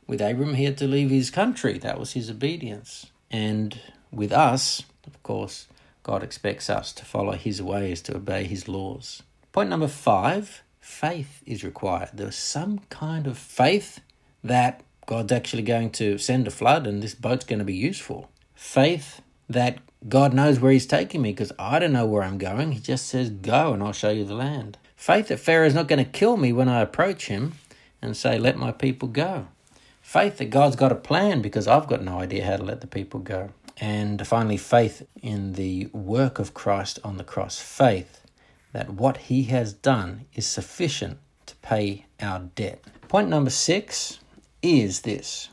With 0.06 0.20
Abram, 0.20 0.54
he 0.54 0.64
had 0.64 0.78
to 0.78 0.86
leave 0.86 1.10
his 1.10 1.30
country. 1.30 1.78
That 1.78 1.98
was 1.98 2.12
his 2.12 2.30
obedience. 2.30 3.06
And 3.30 3.80
with 4.12 4.32
us, 4.32 4.84
of 5.06 5.20
course, 5.22 5.66
God 6.06 6.22
expects 6.22 6.70
us 6.70 6.92
to 6.92 7.04
follow 7.04 7.32
His 7.32 7.60
ways, 7.60 8.00
to 8.02 8.14
obey 8.14 8.44
His 8.44 8.68
laws. 8.68 9.24
Point 9.50 9.70
number 9.70 9.88
five 9.88 10.62
faith 10.78 11.42
is 11.44 11.64
required. 11.64 12.10
There's 12.14 12.36
some 12.36 12.78
kind 12.90 13.26
of 13.26 13.36
faith 13.36 13.98
that 14.44 14.84
God's 15.06 15.32
actually 15.32 15.62
going 15.62 15.90
to 15.92 16.18
send 16.18 16.46
a 16.46 16.50
flood 16.50 16.86
and 16.86 17.02
this 17.02 17.14
boat's 17.14 17.44
going 17.44 17.60
to 17.60 17.64
be 17.64 17.74
useful. 17.74 18.30
Faith 18.54 19.20
that 19.48 19.78
God 20.08 20.34
knows 20.34 20.60
where 20.60 20.72
He's 20.72 20.86
taking 20.86 21.22
me 21.22 21.30
because 21.30 21.52
I 21.58 21.78
don't 21.78 21.92
know 21.92 22.06
where 22.06 22.22
I'm 22.22 22.38
going. 22.38 22.72
He 22.72 22.80
just 22.80 23.06
says, 23.06 23.30
Go 23.30 23.72
and 23.72 23.82
I'll 23.82 23.92
show 23.92 24.10
you 24.10 24.24
the 24.24 24.34
land. 24.34 24.78
Faith 24.96 25.28
that 25.28 25.38
Pharaoh's 25.38 25.74
not 25.74 25.88
going 25.88 26.04
to 26.04 26.10
kill 26.10 26.36
me 26.36 26.52
when 26.52 26.68
I 26.68 26.80
approach 26.80 27.26
him 27.26 27.54
and 28.02 28.16
say, 28.16 28.38
Let 28.38 28.56
my 28.56 28.72
people 28.72 29.08
go. 29.08 29.46
Faith 30.02 30.38
that 30.38 30.50
God's 30.50 30.76
got 30.76 30.92
a 30.92 30.96
plan 30.96 31.42
because 31.42 31.66
I've 31.66 31.88
got 31.88 32.02
no 32.02 32.18
idea 32.20 32.44
how 32.44 32.56
to 32.56 32.62
let 32.62 32.80
the 32.80 32.86
people 32.86 33.20
go. 33.20 33.50
And 33.78 34.26
finally, 34.26 34.56
faith 34.56 35.06
in 35.22 35.52
the 35.52 35.86
work 35.92 36.38
of 36.38 36.54
Christ 36.54 36.98
on 37.04 37.18
the 37.18 37.24
cross. 37.24 37.60
Faith 37.60 38.22
that 38.72 38.90
what 38.90 39.16
he 39.16 39.44
has 39.44 39.72
done 39.72 40.26
is 40.34 40.46
sufficient 40.46 41.18
to 41.46 41.54
pay 41.56 42.06
our 42.20 42.40
debt. 42.54 42.82
Point 43.08 43.28
number 43.28 43.50
six 43.50 44.20
is 44.66 45.02
this 45.02 45.48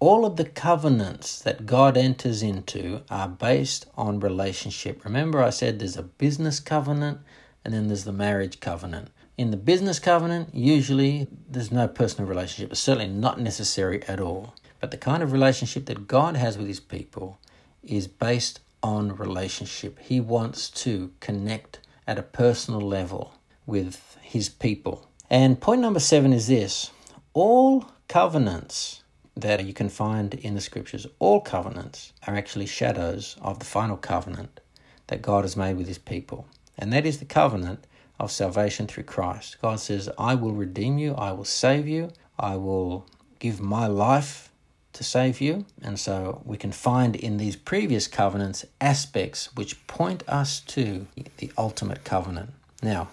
all 0.00 0.24
of 0.24 0.36
the 0.36 0.44
covenants 0.44 1.40
that 1.40 1.66
God 1.66 1.96
enters 1.96 2.42
into 2.42 3.02
are 3.10 3.28
based 3.28 3.86
on 3.96 4.18
relationship. 4.18 5.04
Remember, 5.04 5.42
I 5.42 5.50
said 5.50 5.78
there's 5.78 5.96
a 5.96 6.02
business 6.02 6.58
covenant 6.58 7.20
and 7.64 7.74
then 7.74 7.88
there's 7.88 8.04
the 8.04 8.12
marriage 8.12 8.60
covenant. 8.60 9.10
In 9.36 9.50
the 9.50 9.58
business 9.58 9.98
covenant, 9.98 10.54
usually 10.54 11.28
there's 11.48 11.70
no 11.70 11.86
personal 11.86 12.28
relationship. 12.28 12.72
It's 12.72 12.80
certainly 12.80 13.12
not 13.12 13.40
necessary 13.40 14.02
at 14.04 14.20
all. 14.20 14.54
But 14.80 14.90
the 14.90 14.96
kind 14.96 15.22
of 15.22 15.32
relationship 15.32 15.84
that 15.86 16.08
God 16.08 16.36
has 16.36 16.56
with 16.56 16.66
his 16.66 16.80
people 16.80 17.38
is 17.82 18.06
based 18.06 18.60
on 18.82 19.16
relationship. 19.16 19.98
He 19.98 20.20
wants 20.20 20.70
to 20.70 21.12
connect 21.20 21.80
at 22.06 22.18
a 22.18 22.22
personal 22.22 22.80
level 22.80 23.34
with 23.66 24.16
his 24.22 24.48
people. 24.48 25.06
And 25.28 25.60
point 25.60 25.82
number 25.82 26.00
seven 26.00 26.32
is 26.32 26.48
this 26.48 26.90
all 27.34 27.86
covenants 28.10 29.04
that 29.36 29.64
you 29.64 29.72
can 29.72 29.88
find 29.88 30.34
in 30.34 30.56
the 30.56 30.60
scriptures, 30.60 31.06
all 31.20 31.40
covenants 31.40 32.12
are 32.26 32.34
actually 32.34 32.66
shadows 32.66 33.36
of 33.40 33.60
the 33.60 33.64
final 33.64 33.96
covenant 33.96 34.58
that 35.06 35.22
God 35.22 35.44
has 35.44 35.56
made 35.56 35.76
with 35.76 35.86
his 35.86 35.98
people. 35.98 36.44
And 36.76 36.92
that 36.92 37.06
is 37.06 37.20
the 37.20 37.24
covenant 37.24 37.86
of 38.18 38.32
salvation 38.32 38.88
through 38.88 39.04
Christ. 39.04 39.58
God 39.62 39.78
says, 39.78 40.10
I 40.18 40.34
will 40.34 40.50
redeem 40.50 40.98
you, 40.98 41.14
I 41.14 41.30
will 41.30 41.44
save 41.44 41.86
you, 41.86 42.10
I 42.36 42.56
will 42.56 43.06
give 43.38 43.60
my 43.60 43.86
life 43.86 44.50
to 44.94 45.04
save 45.04 45.40
you. 45.40 45.64
And 45.80 45.96
so 45.96 46.42
we 46.44 46.56
can 46.56 46.72
find 46.72 47.14
in 47.14 47.36
these 47.36 47.54
previous 47.54 48.08
covenants 48.08 48.64
aspects 48.80 49.54
which 49.54 49.86
point 49.86 50.24
us 50.26 50.58
to 50.74 51.06
the 51.36 51.52
ultimate 51.56 52.02
covenant. 52.02 52.50
Now, 52.82 53.06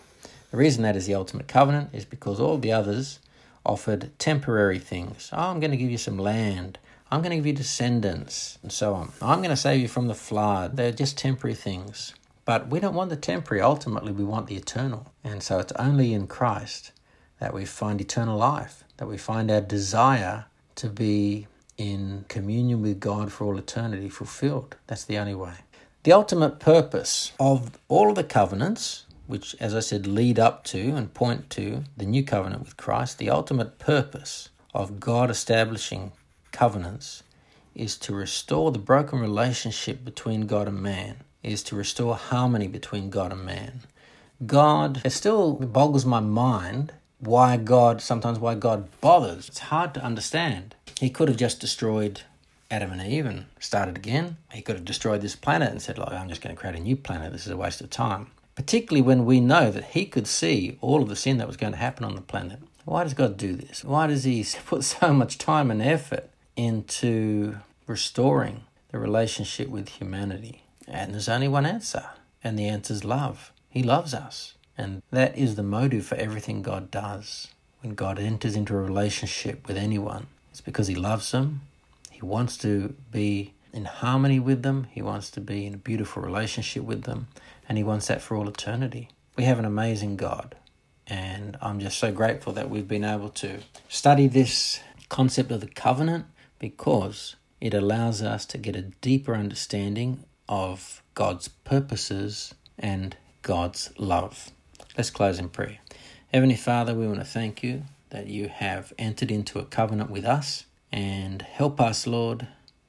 the 0.50 0.58
reason 0.58 0.82
that 0.82 0.96
is 0.96 1.06
the 1.06 1.14
ultimate 1.14 1.48
covenant 1.48 1.92
is 1.94 2.04
because 2.04 2.40
all 2.40 2.58
the 2.58 2.72
others 2.72 3.20
offered 3.68 4.12
temporary 4.18 4.80
things. 4.80 5.30
Oh, 5.34 5.50
I'm 5.50 5.60
going 5.60 5.72
to 5.72 5.78
give 5.78 5.92
you 5.92 5.98
some 5.98 6.18
land. 6.18 6.80
I'm 7.12 7.22
going 7.22 7.32
to 7.32 7.38
give 7.38 7.46
you 7.46 7.54
descendants, 7.54 8.60
and 8.62 8.72
so 8.72 8.94
on. 8.94 9.12
I'm 9.22 9.40
going 9.40 9.50
to 9.50 9.56
save 9.56 9.82
you 9.82 9.88
from 9.88 10.08
the 10.08 10.16
flood. 10.16 10.76
They're 10.76 10.92
just 10.92 11.18
temporary 11.18 11.56
things. 11.56 12.14
But 12.44 12.70
we 12.70 12.80
don't 12.80 12.96
want 12.96 13.10
the 13.10 13.18
temporary. 13.18 13.62
Ultimately, 13.62 14.12
we 14.12 14.24
want 14.24 14.48
the 14.48 14.56
eternal. 14.56 15.12
And 15.24 15.44
so 15.44 15.60
it's 15.60 15.74
only 15.74 16.14
in 16.14 16.28
Christ 16.28 16.92
that 17.40 17.54
we 17.54 17.66
find 17.66 18.02
eternal 18.02 18.38
life, 18.38 18.84
that 18.98 19.08
we 19.08 19.18
find 19.18 19.52
our 19.52 19.62
desire 19.62 20.46
to 20.76 20.90
be 20.90 21.48
in 21.78 22.26
communion 22.28 22.82
with 22.82 23.00
God 23.00 23.32
for 23.32 23.46
all 23.46 23.58
eternity 23.58 24.10
fulfilled. 24.10 24.76
That's 24.88 25.04
the 25.04 25.18
only 25.18 25.36
way. 25.36 25.56
The 26.04 26.14
ultimate 26.14 26.60
purpose 26.60 27.34
of 27.40 27.78
all 27.88 28.10
of 28.10 28.16
the 28.16 28.24
covenants 28.24 29.06
which, 29.28 29.56
as 29.60 29.76
I 29.76 29.82
said, 29.82 30.08
lead 30.08 30.40
up 30.40 30.64
to 30.66 30.96
and 30.96 31.14
point 31.14 31.50
to 31.52 31.84
the 31.96 32.06
new 32.06 32.24
covenant 32.24 32.62
with 32.62 32.78
Christ, 32.78 33.18
the 33.18 33.30
ultimate 33.30 33.78
purpose 33.78 34.50
of 34.74 35.00
God 35.00 35.30
establishing 35.30 36.14
covenants 36.52 37.24
is 37.76 37.98
to 37.98 38.16
restore 38.16 38.72
the 38.72 38.80
broken 38.80 39.20
relationship 39.20 40.04
between 40.04 40.48
God 40.48 40.68
and 40.68 40.82
man, 40.82 41.18
is 41.44 41.62
to 41.64 41.76
restore 41.76 42.16
harmony 42.16 42.68
between 42.68 43.10
God 43.10 43.32
and 43.32 43.46
man. 43.46 43.82
God, 44.46 45.02
it 45.04 45.12
still 45.12 45.54
boggles 45.54 46.06
my 46.06 46.20
mind 46.20 46.94
why 47.20 47.58
God, 47.58 48.02
sometimes 48.02 48.40
why 48.40 48.56
God 48.56 48.88
bothers. 49.02 49.50
It's 49.50 49.60
hard 49.60 49.94
to 49.96 50.04
understand. 50.04 50.76
He 51.00 51.10
could 51.10 51.28
have 51.28 51.38
just 51.38 51.60
destroyed 51.60 52.22
Adam 52.72 52.92
and 52.92 53.02
Eve 53.02 53.26
and 53.26 53.46
started 53.60 53.98
again. 53.98 54.38
He 54.52 54.62
could 54.62 54.76
have 54.76 54.86
destroyed 54.86 55.22
this 55.22 55.36
planet 55.36 55.72
and 55.72 55.82
said, 55.82 55.98
like, 55.98 56.14
I'm 56.14 56.30
just 56.30 56.42
going 56.42 56.56
to 56.56 56.60
create 56.60 56.76
a 56.76 56.80
new 56.80 56.96
planet. 56.96 57.32
This 57.32 57.46
is 57.46 57.52
a 57.52 57.58
waste 57.58 57.82
of 57.82 57.90
time 57.90 58.28
particularly 58.58 59.04
when 59.04 59.24
we 59.24 59.40
know 59.40 59.70
that 59.70 59.92
He 59.92 60.08
could 60.08 60.26
see 60.26 60.80
all 60.82 61.04
of 61.04 61.10
the 61.10 61.16
sin 61.16 61.38
that 61.38 61.48
was 61.48 61.58
going 61.58 61.74
to 61.74 61.80
happen 61.80 62.04
on 62.04 62.16
the 62.16 62.22
planet. 62.22 62.60
Why 62.86 63.04
does 63.04 63.14
God 63.14 63.38
do 63.38 63.54
this? 63.54 63.84
Why 63.84 64.08
does 64.08 64.24
He 64.24 64.44
put 64.66 64.84
so 64.84 65.14
much 65.14 65.38
time 65.38 65.70
and 65.70 65.82
effort 65.82 66.32
into 66.56 67.58
restoring 67.86 68.64
the 68.92 68.98
relationship 68.98 69.70
with 69.70 69.90
humanity? 69.90 70.64
And 70.88 71.14
there's 71.14 71.30
only 71.30 71.48
one 71.48 71.68
answer, 71.68 72.06
and 72.44 72.58
the 72.58 72.68
answer 72.68 72.94
is 72.94 73.04
love. 73.04 73.52
He 73.70 73.84
loves 73.84 74.16
us. 74.16 74.56
And 74.76 75.04
that 75.12 75.38
is 75.38 75.56
the 75.56 75.64
motive 75.64 76.08
for 76.08 76.16
everything 76.16 76.64
God 76.64 76.90
does. 76.90 77.50
When 77.82 77.94
God 77.94 78.18
enters 78.18 78.56
into 78.56 78.76
a 78.76 78.82
relationship 78.82 79.68
with 79.68 79.78
anyone, 79.78 80.26
it's 80.50 80.62
because 80.62 80.88
He 80.88 80.96
loves 80.96 81.32
them. 81.32 81.62
He 82.10 82.22
wants 82.22 82.58
to 82.58 82.96
be 83.12 83.54
in 83.78 83.86
harmony 83.86 84.40
with 84.40 84.64
them. 84.64 84.88
He 84.92 85.04
wants 85.04 85.30
to 85.30 85.40
be 85.40 85.68
in 85.68 85.76
a 85.76 85.78
beautiful 85.78 86.24
relationship 86.24 86.84
with 86.84 87.04
them 87.04 87.28
and 87.70 87.78
He 87.78 87.84
wants 87.84 88.08
that 88.08 88.22
for 88.22 88.36
all 88.36 88.50
eternity. 88.50 89.10
We 89.38 89.44
have 89.44 89.60
an 89.60 89.66
amazing 89.66 90.18
God, 90.18 90.56
and 91.06 91.58
I'm 91.62 91.80
just 91.80 92.00
so 92.00 92.12
grateful 92.12 92.54
that 92.54 92.72
we've 92.72 92.88
been 92.88 93.04
able 93.04 93.30
to 93.30 93.60
study 93.88 94.28
this 94.28 94.80
concept 95.10 95.52
of 95.52 95.62
the 95.62 95.68
covenant 95.68 96.26
because 96.58 97.36
it 97.62 97.76
allows 97.76 98.24
us 98.24 98.48
to 98.48 98.58
get 98.58 98.76
a 98.76 98.82
deeper 98.82 99.36
understanding 99.36 100.24
of 100.50 101.04
God's 101.14 101.48
purposes 101.48 102.56
and 102.80 103.16
God's 103.44 103.92
love. 104.00 104.50
Let's 104.98 105.12
close 105.12 105.38
in 105.38 105.50
prayer. 105.50 105.78
Heavenly 106.34 106.56
Father, 106.56 106.96
we 106.96 107.06
want 107.06 107.20
to 107.20 107.26
thank 107.26 107.62
you 107.62 107.84
that 108.10 108.26
you 108.26 108.48
have 108.48 108.92
entered 108.98 109.30
into 109.30 109.60
a 109.60 109.66
covenant 109.66 110.10
with 110.10 110.26
us 110.26 110.66
and 110.92 111.44
help 111.44 111.80
us, 111.80 112.08
Lord, 112.08 112.48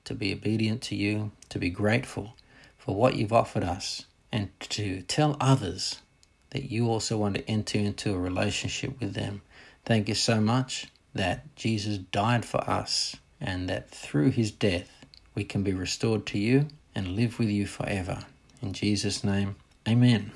to 0.09 0.15
be 0.15 0.33
obedient 0.33 0.81
to 0.81 0.97
you, 0.97 1.31
to 1.51 1.59
be 1.59 1.69
grateful 1.69 2.35
for 2.79 2.95
what 2.95 3.15
you've 3.15 3.33
offered 3.33 3.63
us 3.63 4.07
and 4.33 4.49
to 4.61 5.03
tell 5.03 5.37
others 5.39 6.01
that 6.49 6.71
you 6.71 6.89
also 6.89 7.19
want 7.19 7.35
to 7.35 7.47
enter 7.47 7.79
into 7.79 8.15
a 8.15 8.19
relationship 8.19 8.99
with 9.01 9.13
them. 9.13 9.43
Thank 9.85 10.09
you 10.09 10.15
so 10.15 10.41
much 10.41 10.87
that 11.13 11.55
Jesus 11.57 11.99
died 11.99 12.47
for 12.47 12.59
us 12.69 13.17
and 13.39 13.69
that 13.69 13.91
through 13.91 14.31
his 14.31 14.51
death 14.51 15.05
we 15.35 15.45
can 15.45 15.63
be 15.63 15.75
restored 15.75 16.25
to 16.29 16.39
you 16.39 16.69
and 16.95 17.09
live 17.09 17.39
with 17.39 17.51
you 17.51 17.67
forever. 17.67 18.21
In 18.63 18.73
Jesus' 18.73 19.23
name, 19.23 19.57
amen. 19.87 20.33